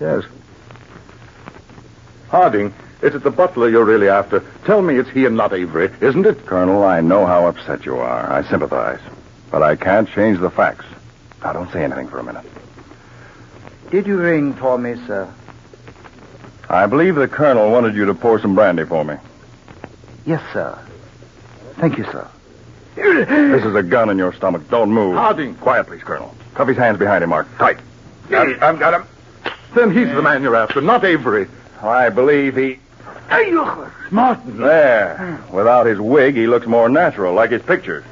Yes. 0.00 0.24
Harding, 2.28 2.72
is 3.02 3.14
it 3.14 3.22
the 3.22 3.30
butler 3.30 3.68
you're 3.68 3.84
really 3.84 4.08
after? 4.08 4.40
Tell 4.64 4.80
me 4.80 4.96
it's 4.96 5.10
he 5.10 5.24
and 5.24 5.36
not 5.36 5.52
Avery, 5.52 5.90
isn't 6.00 6.24
it? 6.26 6.46
Colonel, 6.46 6.84
I 6.84 7.00
know 7.00 7.26
how 7.26 7.46
upset 7.46 7.84
you 7.84 7.96
are. 7.96 8.30
I 8.32 8.48
sympathize. 8.48 9.00
But 9.50 9.62
I 9.62 9.76
can't 9.76 10.08
change 10.08 10.38
the 10.38 10.50
facts. 10.50 10.84
Now, 11.42 11.52
don't 11.52 11.72
say 11.72 11.82
anything 11.82 12.08
for 12.08 12.18
a 12.18 12.24
minute. 12.24 12.44
Did 13.90 14.06
you 14.06 14.16
ring 14.16 14.54
for 14.54 14.78
me, 14.78 14.94
sir? 15.06 15.32
I 16.68 16.86
believe 16.86 17.16
the 17.16 17.28
colonel 17.28 17.70
wanted 17.70 17.94
you 17.94 18.06
to 18.06 18.14
pour 18.14 18.40
some 18.40 18.54
brandy 18.54 18.84
for 18.84 19.04
me. 19.04 19.16
Yes, 20.26 20.42
sir. 20.52 20.78
Thank 21.76 21.98
you, 21.98 22.04
sir. 22.04 22.28
This 22.94 23.64
is 23.64 23.74
a 23.74 23.82
gun 23.82 24.10
in 24.10 24.18
your 24.18 24.32
stomach. 24.32 24.68
Don't 24.70 24.90
move. 24.90 25.16
Harding. 25.16 25.54
Quiet, 25.56 25.86
please, 25.86 26.02
Colonel. 26.02 26.34
Cuff 26.54 26.68
his 26.68 26.76
hands 26.76 26.98
behind 26.98 27.24
him, 27.24 27.30
Mark. 27.30 27.48
Tight. 27.58 27.78
I've, 28.30 28.62
I've 28.62 28.78
got 28.78 28.94
him. 28.94 29.06
Then 29.74 29.90
he's 29.90 30.08
the 30.08 30.22
man 30.22 30.42
you're 30.42 30.54
after, 30.54 30.80
not 30.80 31.04
Avery. 31.04 31.48
I 31.82 32.08
believe 32.08 32.56
he. 32.56 32.78
Martin. 34.10 34.58
There. 34.58 35.40
Without 35.52 35.86
his 35.86 35.98
wig, 35.98 36.36
he 36.36 36.46
looks 36.46 36.66
more 36.66 36.88
natural, 36.88 37.34
like 37.34 37.50
his 37.50 37.62
pictures. 37.62 38.04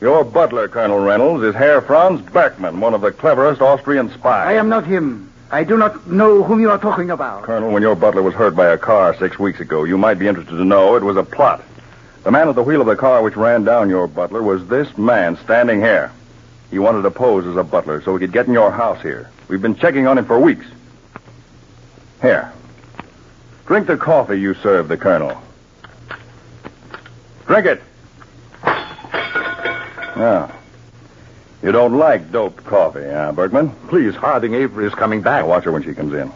Your 0.00 0.24
butler, 0.24 0.68
Colonel 0.68 0.98
Reynolds, 0.98 1.44
is 1.44 1.54
Herr 1.54 1.80
Franz 1.80 2.20
Bergman, 2.30 2.80
one 2.80 2.94
of 2.94 3.00
the 3.00 3.12
cleverest 3.12 3.60
Austrian 3.60 4.10
spies. 4.10 4.46
I 4.46 4.54
am 4.54 4.68
not 4.68 4.86
him. 4.86 5.32
I 5.50 5.64
do 5.64 5.76
not 5.76 6.06
know 6.06 6.42
whom 6.42 6.60
you 6.60 6.70
are 6.70 6.78
talking 6.78 7.10
about. 7.10 7.44
Colonel, 7.44 7.70
when 7.70 7.82
your 7.82 7.94
butler 7.94 8.22
was 8.22 8.34
hurt 8.34 8.56
by 8.56 8.66
a 8.68 8.78
car 8.78 9.16
six 9.18 9.38
weeks 9.38 9.60
ago, 9.60 9.84
you 9.84 9.96
might 9.96 10.18
be 10.18 10.26
interested 10.26 10.56
to 10.56 10.64
know 10.64 10.96
it 10.96 11.02
was 11.02 11.16
a 11.16 11.22
plot. 11.22 11.62
The 12.26 12.32
man 12.32 12.48
at 12.48 12.56
the 12.56 12.62
wheel 12.64 12.80
of 12.80 12.88
the 12.88 12.96
car 12.96 13.22
which 13.22 13.36
ran 13.36 13.62
down 13.62 13.88
your 13.88 14.08
butler 14.08 14.42
was 14.42 14.66
this 14.66 14.98
man 14.98 15.38
standing 15.44 15.78
here. 15.78 16.10
He 16.72 16.80
wanted 16.80 17.02
to 17.02 17.10
pose 17.12 17.46
as 17.46 17.54
a 17.54 17.62
butler 17.62 18.02
so 18.02 18.16
he 18.16 18.18
could 18.18 18.32
get 18.32 18.48
in 18.48 18.52
your 18.52 18.72
house 18.72 19.00
here. 19.00 19.30
We've 19.46 19.62
been 19.62 19.76
checking 19.76 20.08
on 20.08 20.18
him 20.18 20.24
for 20.24 20.40
weeks. 20.40 20.66
Here. 22.20 22.52
Drink 23.66 23.86
the 23.86 23.96
coffee 23.96 24.40
you 24.40 24.54
served 24.54 24.88
the 24.88 24.96
colonel. 24.96 25.40
Drink 27.46 27.66
it. 27.66 27.82
Now, 30.16 30.52
you 31.62 31.70
don't 31.70 31.96
like 31.96 32.32
doped 32.32 32.64
coffee, 32.64 33.04
huh, 33.04 33.30
Bergman? 33.36 33.70
Please, 33.86 34.16
Harding 34.16 34.54
Avery 34.54 34.86
is 34.86 34.94
coming 34.94 35.22
back. 35.22 35.44
Now, 35.44 35.50
watch 35.50 35.62
her 35.62 35.70
when 35.70 35.84
she 35.84 35.94
comes 35.94 36.12
in. 36.12 36.32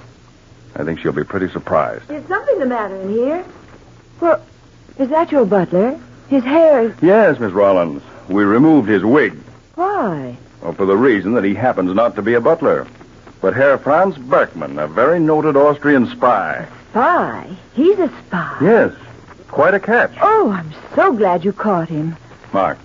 I 0.76 0.84
think 0.84 1.00
she'll 1.00 1.10
be 1.10 1.24
pretty 1.24 1.48
surprised. 1.48 2.08
Is 2.12 2.24
something 2.28 2.60
the 2.60 2.66
matter 2.66 2.94
in 2.94 3.08
here? 3.08 3.44
Well, 4.20 4.40
is 5.00 5.08
that 5.08 5.32
your 5.32 5.44
butler? 5.46 5.98
His 6.28 6.44
hair 6.44 6.82
is... 6.82 6.94
Yes, 7.02 7.40
Miss 7.40 7.52
Rollins. 7.52 8.02
We 8.28 8.44
removed 8.44 8.88
his 8.88 9.02
wig. 9.02 9.34
Why? 9.74 10.36
Well, 10.62 10.74
for 10.74 10.86
the 10.86 10.96
reason 10.96 11.34
that 11.34 11.44
he 11.44 11.54
happens 11.54 11.94
not 11.94 12.14
to 12.16 12.22
be 12.22 12.34
a 12.34 12.40
butler. 12.40 12.86
but 13.40 13.54
Herr 13.54 13.78
Franz 13.78 14.16
Berkman, 14.18 14.78
a 14.78 14.86
very 14.86 15.18
noted 15.18 15.56
Austrian 15.56 16.06
spy. 16.10 16.66
Spy? 16.90 17.48
He's 17.74 17.98
a 17.98 18.08
spy. 18.26 18.58
Yes, 18.60 18.92
quite 19.48 19.74
a 19.74 19.80
catch. 19.80 20.12
Oh, 20.20 20.50
I'm 20.50 20.72
so 20.94 21.12
glad 21.12 21.44
you 21.44 21.52
caught 21.52 21.88
him. 21.88 22.16
Mark, 22.52 22.78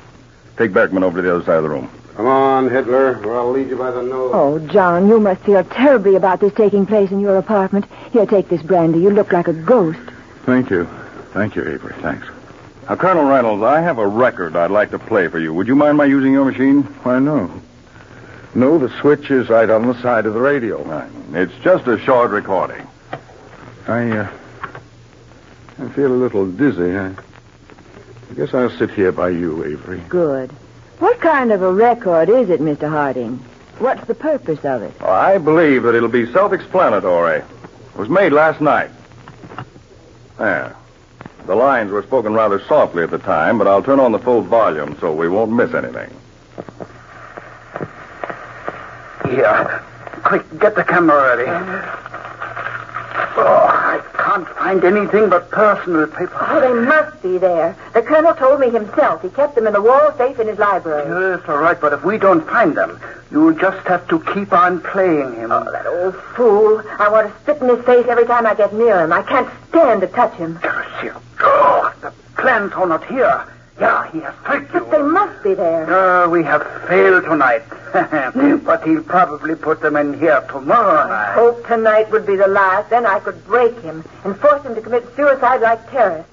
take 0.58 0.72
Berkman 0.72 1.04
over 1.04 1.18
to 1.18 1.22
the 1.22 1.36
other 1.36 1.44
side 1.44 1.58
of 1.58 1.64
the 1.64 1.70
room. 1.70 1.90
Come 2.16 2.28
on, 2.28 2.70
Hitler, 2.70 3.22
or 3.26 3.36
I'll 3.36 3.52
lead 3.52 3.68
you 3.68 3.76
by 3.76 3.92
the 3.92 4.02
nose. 4.02 4.32
Oh, 4.34 4.60
John, 4.68 5.10
you 5.10 5.20
must 5.20 5.42
feel 5.42 5.64
terribly 5.66 6.16
about 6.16 6.40
this 6.40 6.54
taking 6.54 6.86
place 6.86 7.12
in 7.12 7.20
your 7.20 7.38
apartment. 7.38 7.86
Here, 8.14 8.26
take 8.26 8.48
this 8.48 8.62
brandy. 8.62 9.00
You 9.00 9.10
look 9.10 9.34
like 9.34 9.50
a 9.50 9.54
ghost. 9.54 10.00
Thank 10.46 10.70
you. 10.70 10.88
Thank 11.36 11.58
you, 11.58 11.68
Avery. 11.68 11.94
Thanks. 12.02 12.26
Now, 12.88 12.96
Colonel 12.96 13.26
Reynolds, 13.26 13.62
I 13.62 13.82
have 13.82 13.98
a 13.98 14.08
record 14.08 14.56
I'd 14.56 14.72
like 14.72 14.92
to 14.92 15.00
play 15.00 15.28
for 15.28 15.38
you. 15.38 15.54
Would 15.54 15.68
you 15.68 15.76
mind 15.76 15.98
my 15.98 16.06
using 16.06 16.32
your 16.32 16.46
machine? 16.46 16.84
Why, 17.04 17.20
no. 17.20 17.52
No, 18.56 18.78
the 18.78 18.88
switch 19.02 19.30
is 19.30 19.50
right 19.50 19.70
on 19.70 19.86
the 19.86 20.02
side 20.02 20.28
of 20.28 20.34
the 20.34 20.40
radio. 20.40 20.82
Right. 20.82 21.12
It's 21.34 21.54
just 21.62 21.88
a 21.88 22.00
short 22.00 22.32
recording. 22.32 22.88
I, 23.86 24.12
uh, 24.18 24.32
I 25.78 25.90
feel 25.90 26.08
a 26.08 26.16
little 26.16 26.50
dizzy. 26.50 26.96
I, 26.96 27.08
I 27.10 28.34
guess 28.38 28.54
I'll 28.54 28.70
sit 28.70 28.92
here 28.92 29.12
by 29.12 29.28
you, 29.28 29.66
Avery. 29.66 30.02
Good. 30.08 30.52
What 31.00 31.20
kind 31.20 31.52
of 31.52 31.62
a 31.64 31.74
record 31.74 32.30
is 32.30 32.50
it, 32.50 32.62
Mr. 32.62 32.90
Harding? 32.90 33.40
What's 33.80 34.08
the 34.08 34.16
purpose 34.16 34.64
of 34.64 34.84
it? 34.84 34.98
Well, 35.02 35.12
I 35.12 35.38
believe 35.38 35.84
that 35.84 35.96
it'll 35.96 36.08
be 36.08 36.32
self-explanatory. 36.32 37.40
It 37.40 37.98
was 37.98 38.08
made 38.08 38.32
last 38.32 38.62
night. 38.62 38.92
There. 40.38 40.78
The 41.46 41.56
lines 41.56 41.92
were 41.92 42.02
spoken 42.02 42.34
rather 42.34 42.60
softly 42.60 43.04
at 43.04 43.12
the 43.12 43.20
time, 43.20 43.58
but 43.58 43.68
I'll 43.68 43.84
turn 43.84 44.00
on 44.00 44.12
the 44.12 44.20
full 44.20 44.42
volume 44.42 44.98
so 45.00 45.14
we 45.14 45.30
won't 45.30 45.52
miss 45.52 45.74
anything. 45.74 46.10
Here. 49.30 49.84
Quick, 50.24 50.44
get 50.60 50.74
the 50.76 50.84
camera 50.84 51.36
ready. 51.36 51.46
Oh, 53.38 53.75
can't 54.36 54.58
find 54.58 54.84
anything 54.84 55.30
but 55.30 55.50
personal 55.50 56.08
papers. 56.08 56.36
Oh, 56.42 56.60
they 56.60 56.74
must 56.74 57.22
be 57.22 57.38
there. 57.38 57.76
The 57.94 58.02
colonel 58.02 58.34
told 58.34 58.60
me 58.60 58.70
himself. 58.70 59.22
He 59.22 59.30
kept 59.30 59.56
them 59.56 59.66
in 59.66 59.72
the 59.72 59.82
wall 59.82 60.12
safe 60.18 60.40
in 60.40 60.48
his 60.48 60.60
library. 60.60 61.08
Yes, 61.08 61.48
all 61.48 61.58
right, 61.58 61.80
but 61.80 61.94
if 61.94 62.04
we 62.04 62.18
don't 62.18 62.46
find 62.46 62.76
them, 62.76 63.00
you'll 63.32 63.54
just 63.54 63.88
have 63.88 64.06
to 64.10 64.20
keep 64.34 64.52
on 64.52 64.82
playing 64.82 65.36
him. 65.36 65.52
Oh, 65.54 65.72
that 65.72 65.88
old 65.88 66.16
fool. 66.36 66.84
I 67.00 67.08
want 67.08 67.34
to 67.34 67.42
spit 67.42 67.62
in 67.62 67.70
his 67.70 67.86
face 67.86 68.08
every 68.10 68.26
time 68.26 68.46
I 68.46 68.56
get 68.56 68.74
near 68.74 69.06
him. 69.06 69.14
I 69.14 69.24
can't 69.24 69.50
stand 69.70 70.02
to 70.02 70.08
touch 70.08 70.34
him. 70.34 70.60
Oh, 71.40 71.94
the 72.02 72.12
plans 72.36 72.74
are 72.74 72.88
not 72.88 73.06
here. 73.06 73.48
Yeah, 73.80 74.10
he 74.12 74.20
has 74.22 74.34
tricked 74.46 74.74
you. 74.74 74.80
But 74.82 74.92
they 74.92 75.02
must 75.02 75.44
be 75.44 75.54
there. 75.54 75.92
Uh, 75.92 76.30
we 76.30 76.44
have 76.44 76.64
failed 76.88 77.24
tonight. 77.26 77.64
but 78.66 78.84
he'll 78.86 79.04
probably 79.04 79.56
put 79.56 79.82
them 79.82 79.96
in 79.96 80.20
here 80.20 80.42
tomorrow 80.50 81.02
I 81.04 81.08
night. 81.28 81.34
hope 81.34 81.66
tonight 81.68 82.12
would 82.12 82.26
be 82.26 82.36
the 82.36 82.48
last. 82.48 82.90
Then 82.90 83.06
I 83.06 83.20
could 83.20 83.46
break 83.46 83.80
him 83.82 84.04
and 84.24 84.38
force 84.38 84.64
him 84.64 84.76
to 84.76 84.82
commit 84.82 85.04
suicide 85.16 85.62
like 85.62 85.90
Terrace. 85.92 86.26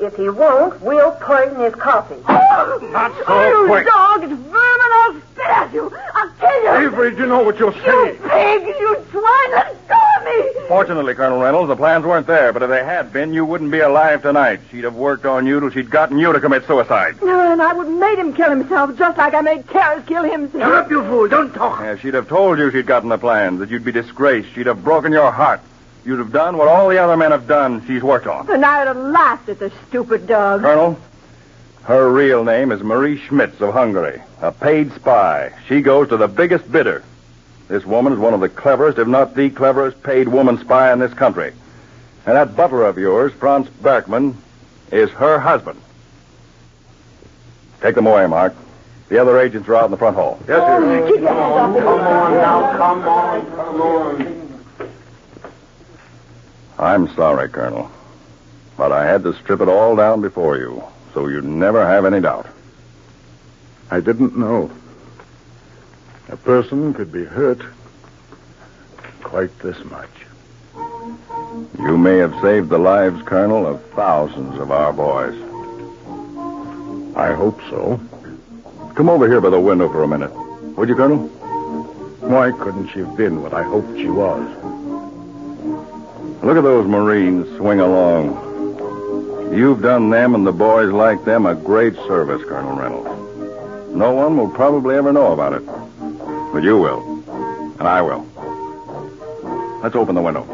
If 0.00 0.16
he 0.16 0.28
won't, 0.28 0.80
we'll 0.80 1.12
poison 1.12 1.60
his 1.60 1.74
coffee. 1.74 2.20
Not 2.28 3.12
so 3.26 3.48
you 3.48 3.66
quick. 3.66 3.86
dog! 3.86 4.24
It's 4.24 4.32
vermin! 4.32 4.90
I'll 4.92 5.20
spit 5.32 5.46
at 5.46 5.72
you! 5.72 5.92
I'll 6.14 6.30
kill 6.40 6.62
you! 6.62 6.88
Avery, 6.88 7.10
do 7.12 7.18
you 7.18 7.26
know 7.26 7.42
what 7.42 7.58
you're 7.58 7.72
saying? 7.72 8.14
You 8.22 8.28
pig! 8.28 8.66
You 8.78 9.06
swine! 9.10 9.50
Let 9.52 9.88
go 9.88 10.03
of 10.40 10.54
me! 10.56 10.68
Fortunately, 10.68 11.14
Colonel 11.14 11.40
Reynolds, 11.40 11.68
the 11.68 11.76
plans 11.76 12.04
weren't 12.04 12.26
there, 12.26 12.52
but 12.52 12.62
if 12.62 12.70
they 12.70 12.84
had 12.84 13.12
been, 13.12 13.34
you 13.34 13.44
wouldn't 13.44 13.70
be 13.70 13.80
alive 13.80 14.22
tonight. 14.22 14.60
She'd 14.70 14.84
have 14.84 14.94
worked 14.94 15.26
on 15.26 15.46
you 15.46 15.60
till 15.60 15.70
she'd 15.70 15.90
gotten 15.90 16.18
you 16.18 16.32
to 16.32 16.40
commit 16.40 16.66
suicide. 16.66 17.20
No, 17.22 17.52
and 17.52 17.60
I 17.60 17.72
would 17.72 17.86
have 17.86 17.98
made 17.98 18.18
him 18.18 18.32
kill 18.32 18.50
himself 18.50 18.96
just 18.98 19.18
like 19.18 19.34
I 19.34 19.40
made 19.40 19.68
Terrace 19.68 20.04
kill 20.06 20.24
himself. 20.24 20.62
Shut 20.62 20.72
up, 20.72 20.90
you 20.90 21.02
fool. 21.04 21.28
Don't 21.28 21.52
talk. 21.52 21.80
Yeah, 21.80 21.96
she'd 21.96 22.14
have 22.14 22.28
told 22.28 22.58
you 22.58 22.70
she'd 22.70 22.86
gotten 22.86 23.08
the 23.08 23.18
plans, 23.18 23.60
that 23.60 23.70
you'd 23.70 23.84
be 23.84 23.92
disgraced. 23.92 24.48
She'd 24.54 24.66
have 24.66 24.82
broken 24.82 25.12
your 25.12 25.30
heart. 25.30 25.60
You'd 26.04 26.18
have 26.18 26.32
done 26.32 26.56
what 26.56 26.68
all 26.68 26.88
the 26.88 26.98
other 26.98 27.16
men 27.16 27.30
have 27.30 27.46
done 27.46 27.86
she's 27.86 28.02
worked 28.02 28.26
on. 28.26 28.50
And 28.50 28.64
I'd 28.64 28.86
have 28.86 28.96
laughed 28.96 29.48
at 29.48 29.58
the 29.58 29.72
stupid 29.88 30.26
dog. 30.26 30.60
Colonel, 30.60 30.98
her 31.84 32.10
real 32.10 32.44
name 32.44 32.72
is 32.72 32.82
Marie 32.82 33.18
Schmitz 33.18 33.60
of 33.60 33.72
Hungary, 33.72 34.22
a 34.40 34.52
paid 34.52 34.92
spy. 34.92 35.52
She 35.68 35.80
goes 35.82 36.08
to 36.08 36.16
the 36.16 36.28
biggest 36.28 36.70
bidder. 36.70 37.02
This 37.74 37.84
woman 37.84 38.12
is 38.12 38.20
one 38.20 38.34
of 38.34 38.38
the 38.40 38.48
cleverest, 38.48 39.00
if 39.00 39.08
not 39.08 39.34
the 39.34 39.50
cleverest, 39.50 40.00
paid 40.04 40.28
woman 40.28 40.58
spy 40.58 40.92
in 40.92 41.00
this 41.00 41.12
country. 41.12 41.52
And 42.24 42.36
that 42.36 42.54
butler 42.54 42.84
of 42.84 42.98
yours, 42.98 43.32
Franz 43.32 43.68
Berkman, 43.68 44.36
is 44.92 45.10
her 45.10 45.40
husband. 45.40 45.80
Take 47.80 47.96
them 47.96 48.06
away, 48.06 48.28
Mark. 48.28 48.54
The 49.08 49.18
other 49.18 49.40
agents 49.40 49.68
are 49.68 49.74
out 49.74 49.86
in 49.86 49.90
the 49.90 49.96
front 49.96 50.14
hall. 50.14 50.38
Yes, 50.46 50.60
sir. 50.60 51.02
Oh, 51.02 51.12
keep 51.12 51.20
your 51.20 51.34
hands 51.34 51.40
off 51.40 51.74
me. 51.74 51.80
Come 51.80 52.00
on 52.00 52.32
now, 52.34 52.76
come 52.76 53.08
on, 53.08 53.46
come 53.56 53.82
on. 53.82 54.88
I'm 56.78 57.12
sorry, 57.16 57.48
Colonel. 57.48 57.90
But 58.76 58.92
I 58.92 59.04
had 59.04 59.24
to 59.24 59.34
strip 59.34 59.60
it 59.60 59.68
all 59.68 59.96
down 59.96 60.20
before 60.20 60.58
you, 60.58 60.84
so 61.12 61.26
you'd 61.26 61.42
never 61.42 61.84
have 61.84 62.04
any 62.04 62.20
doubt. 62.20 62.46
I 63.90 63.98
didn't 63.98 64.38
know. 64.38 64.70
A 66.28 66.36
person 66.36 66.94
could 66.94 67.12
be 67.12 67.24
hurt 67.24 67.60
quite 69.22 69.56
this 69.58 69.82
much. 69.84 70.08
You 71.78 71.98
may 71.98 72.16
have 72.16 72.34
saved 72.40 72.70
the 72.70 72.78
lives, 72.78 73.22
Colonel, 73.22 73.66
of 73.66 73.84
thousands 73.90 74.58
of 74.58 74.70
our 74.70 74.92
boys. 74.92 75.34
I 77.16 77.32
hope 77.32 77.60
so. 77.68 78.00
Come 78.94 79.10
over 79.10 79.28
here 79.28 79.40
by 79.40 79.50
the 79.50 79.60
window 79.60 79.88
for 79.90 80.02
a 80.02 80.08
minute. 80.08 80.32
Would 80.76 80.88
you, 80.88 80.94
Colonel? 80.94 81.28
Why 82.20 82.52
couldn't 82.52 82.88
she 82.88 83.00
have 83.00 83.16
been 83.16 83.42
what 83.42 83.52
I 83.52 83.62
hoped 83.62 83.98
she 83.98 84.08
was? 84.08 84.42
Look 86.42 86.56
at 86.56 86.62
those 86.62 86.86
Marines 86.86 87.46
swing 87.58 87.80
along. 87.80 89.52
You've 89.54 89.82
done 89.82 90.10
them 90.10 90.34
and 90.34 90.46
the 90.46 90.52
boys 90.52 90.90
like 90.90 91.24
them 91.24 91.44
a 91.46 91.54
great 91.54 91.94
service, 92.06 92.42
Colonel 92.44 92.76
Reynolds. 92.76 93.94
No 93.94 94.12
one 94.12 94.36
will 94.36 94.50
probably 94.50 94.96
ever 94.96 95.12
know 95.12 95.32
about 95.32 95.52
it. 95.52 95.62
But 96.54 96.62
you 96.62 96.78
will. 96.78 97.02
And 97.80 97.88
I 97.88 98.00
will. 98.00 98.24
Let's 99.82 99.96
open 99.96 100.14
the 100.14 100.22
window. 100.22 100.44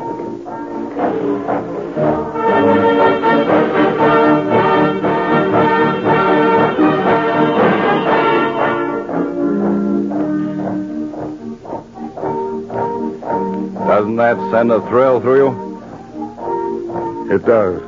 Doesn't 13.86 14.16
that 14.16 14.38
send 14.50 14.72
a 14.72 14.80
thrill 14.88 15.20
through 15.20 15.36
you? 15.36 17.30
It 17.30 17.44
does. 17.44 17.82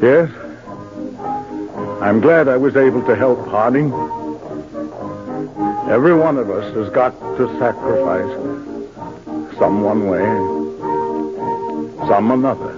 Yes. 0.00 0.30
I'm 2.00 2.20
glad 2.20 2.46
I 2.46 2.56
was 2.56 2.76
able 2.76 3.04
to 3.06 3.16
help 3.16 3.48
Harding. 3.48 3.90
Every 5.88 6.14
one 6.14 6.36
of 6.36 6.50
us 6.50 6.74
has 6.74 6.90
got 6.90 7.12
to 7.36 7.46
sacrifice 7.60 8.28
some 9.56 9.82
one 9.82 10.08
way, 10.08 10.26
some 12.08 12.32
another. 12.32 12.72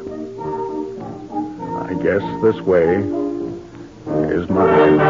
I 1.88 1.94
guess 2.02 2.22
this 2.42 2.60
way 2.60 2.96
is 4.30 4.48
mine. 4.50 5.00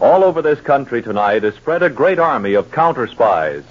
All 0.00 0.24
over 0.24 0.40
this 0.40 0.60
country 0.60 1.02
tonight 1.02 1.44
is 1.44 1.54
spread 1.56 1.82
a 1.82 1.90
great 1.90 2.18
army 2.18 2.54
of 2.54 2.72
counter 2.72 3.06
spies, 3.06 3.64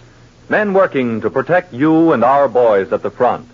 men 0.48 0.74
working 0.74 1.22
to 1.22 1.32
protect 1.32 1.74
you 1.74 2.14
and 2.14 2.24
our 2.24 2.48
boys 2.48 2.94
at 2.94 3.02
the 3.02 3.10
front. 3.10 3.50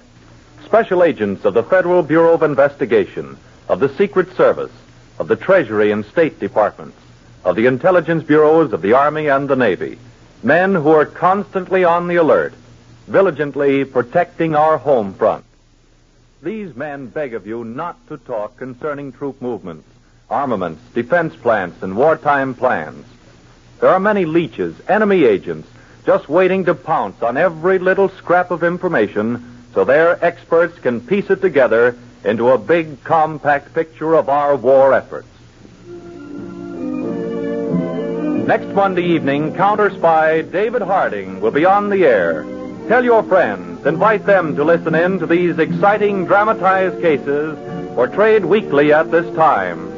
Special 0.66 1.04
agents 1.04 1.46
of 1.46 1.54
the 1.54 1.64
Federal 1.64 2.04
Bureau 2.04 2.34
of 2.34 2.44
Investigation, 2.44 3.38
of 3.68 3.80
the 3.80 3.96
Secret 3.96 4.36
Service, 4.36 4.72
of 5.20 5.28
the 5.28 5.36
Treasury 5.36 5.92
and 5.92 6.04
State 6.06 6.40
Departments, 6.40 6.98
of 7.44 7.56
the 7.56 7.68
intelligence 7.68 8.24
bureaus 8.24 8.74
of 8.74 8.82
the 8.82 8.94
Army 8.94 9.28
and 9.28 9.48
the 9.48 9.56
Navy. 9.56 9.98
Men 10.42 10.74
who 10.74 10.90
are 10.90 11.06
constantly 11.06 11.84
on 11.84 12.08
the 12.08 12.16
alert, 12.16 12.54
diligently 13.10 13.86
protecting 13.86 14.56
our 14.56 14.78
home 14.78 15.14
front. 15.14 15.46
These 16.42 16.76
men 16.76 17.08
beg 17.08 17.34
of 17.34 17.48
you 17.48 17.64
not 17.64 18.06
to 18.08 18.18
talk 18.18 18.58
concerning 18.58 19.12
troop 19.12 19.42
movements, 19.42 19.88
armaments, 20.30 20.82
defense 20.94 21.36
plants, 21.36 21.84
and 21.84 21.96
wartime 21.96 22.56
plans. 22.56 23.06
There 23.80 23.90
are 23.90 24.00
many 24.00 24.26
leeches, 24.26 24.76
enemy 24.88 25.24
agents, 25.24 25.68
just 26.06 26.28
waiting 26.28 26.66
to 26.66 26.76
pounce 26.76 27.22
on 27.22 27.38
every 27.38 27.80
little 27.80 28.10
scrap 28.10 28.52
of 28.52 28.64
information 28.64 29.53
so 29.74 29.84
their 29.84 30.24
experts 30.24 30.78
can 30.80 31.02
piece 31.02 31.30
it 31.30 31.42
together 31.42 31.98
into 32.24 32.50
a 32.50 32.58
big, 32.58 33.04
compact 33.04 33.74
picture 33.74 34.16
of 34.16 34.30
our 34.30 34.56
war 34.56 34.94
efforts. 34.94 35.28
Next 38.48 38.68
Monday 38.76 39.04
evening, 39.04 39.56
counter 39.56 39.90
spy 39.90 40.42
David 40.42 40.82
Harding 40.82 41.40
will 41.40 41.52
be 41.52 41.66
on 41.66 41.90
the 41.90 42.06
air. 42.06 42.44
Tell 42.90 43.04
your 43.04 43.24
friends, 43.24 43.86
invite 43.86 44.26
them 44.26 44.56
to 44.58 44.64
listen 44.66 44.94
in 44.96 45.20
to 45.20 45.26
these 45.26 45.58
exciting 45.58 46.26
dramatized 46.26 47.02
cases 47.02 47.58
portrayed 47.96 48.44
weekly 48.44 48.92
at 48.92 49.12
this 49.12 49.34
time. 49.36 49.93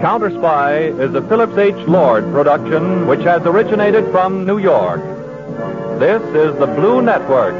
Counter 0.00 0.30
Spy 0.30 0.78
is 0.78 1.14
a 1.14 1.20
Phillips 1.28 1.58
H. 1.58 1.74
Lord 1.86 2.24
production 2.32 3.06
which 3.06 3.20
has 3.20 3.42
originated 3.42 4.10
from 4.10 4.46
New 4.46 4.56
York. 4.56 5.02
This 5.98 6.22
is 6.34 6.58
the 6.58 6.66
Blue 6.66 7.02
Network, 7.02 7.52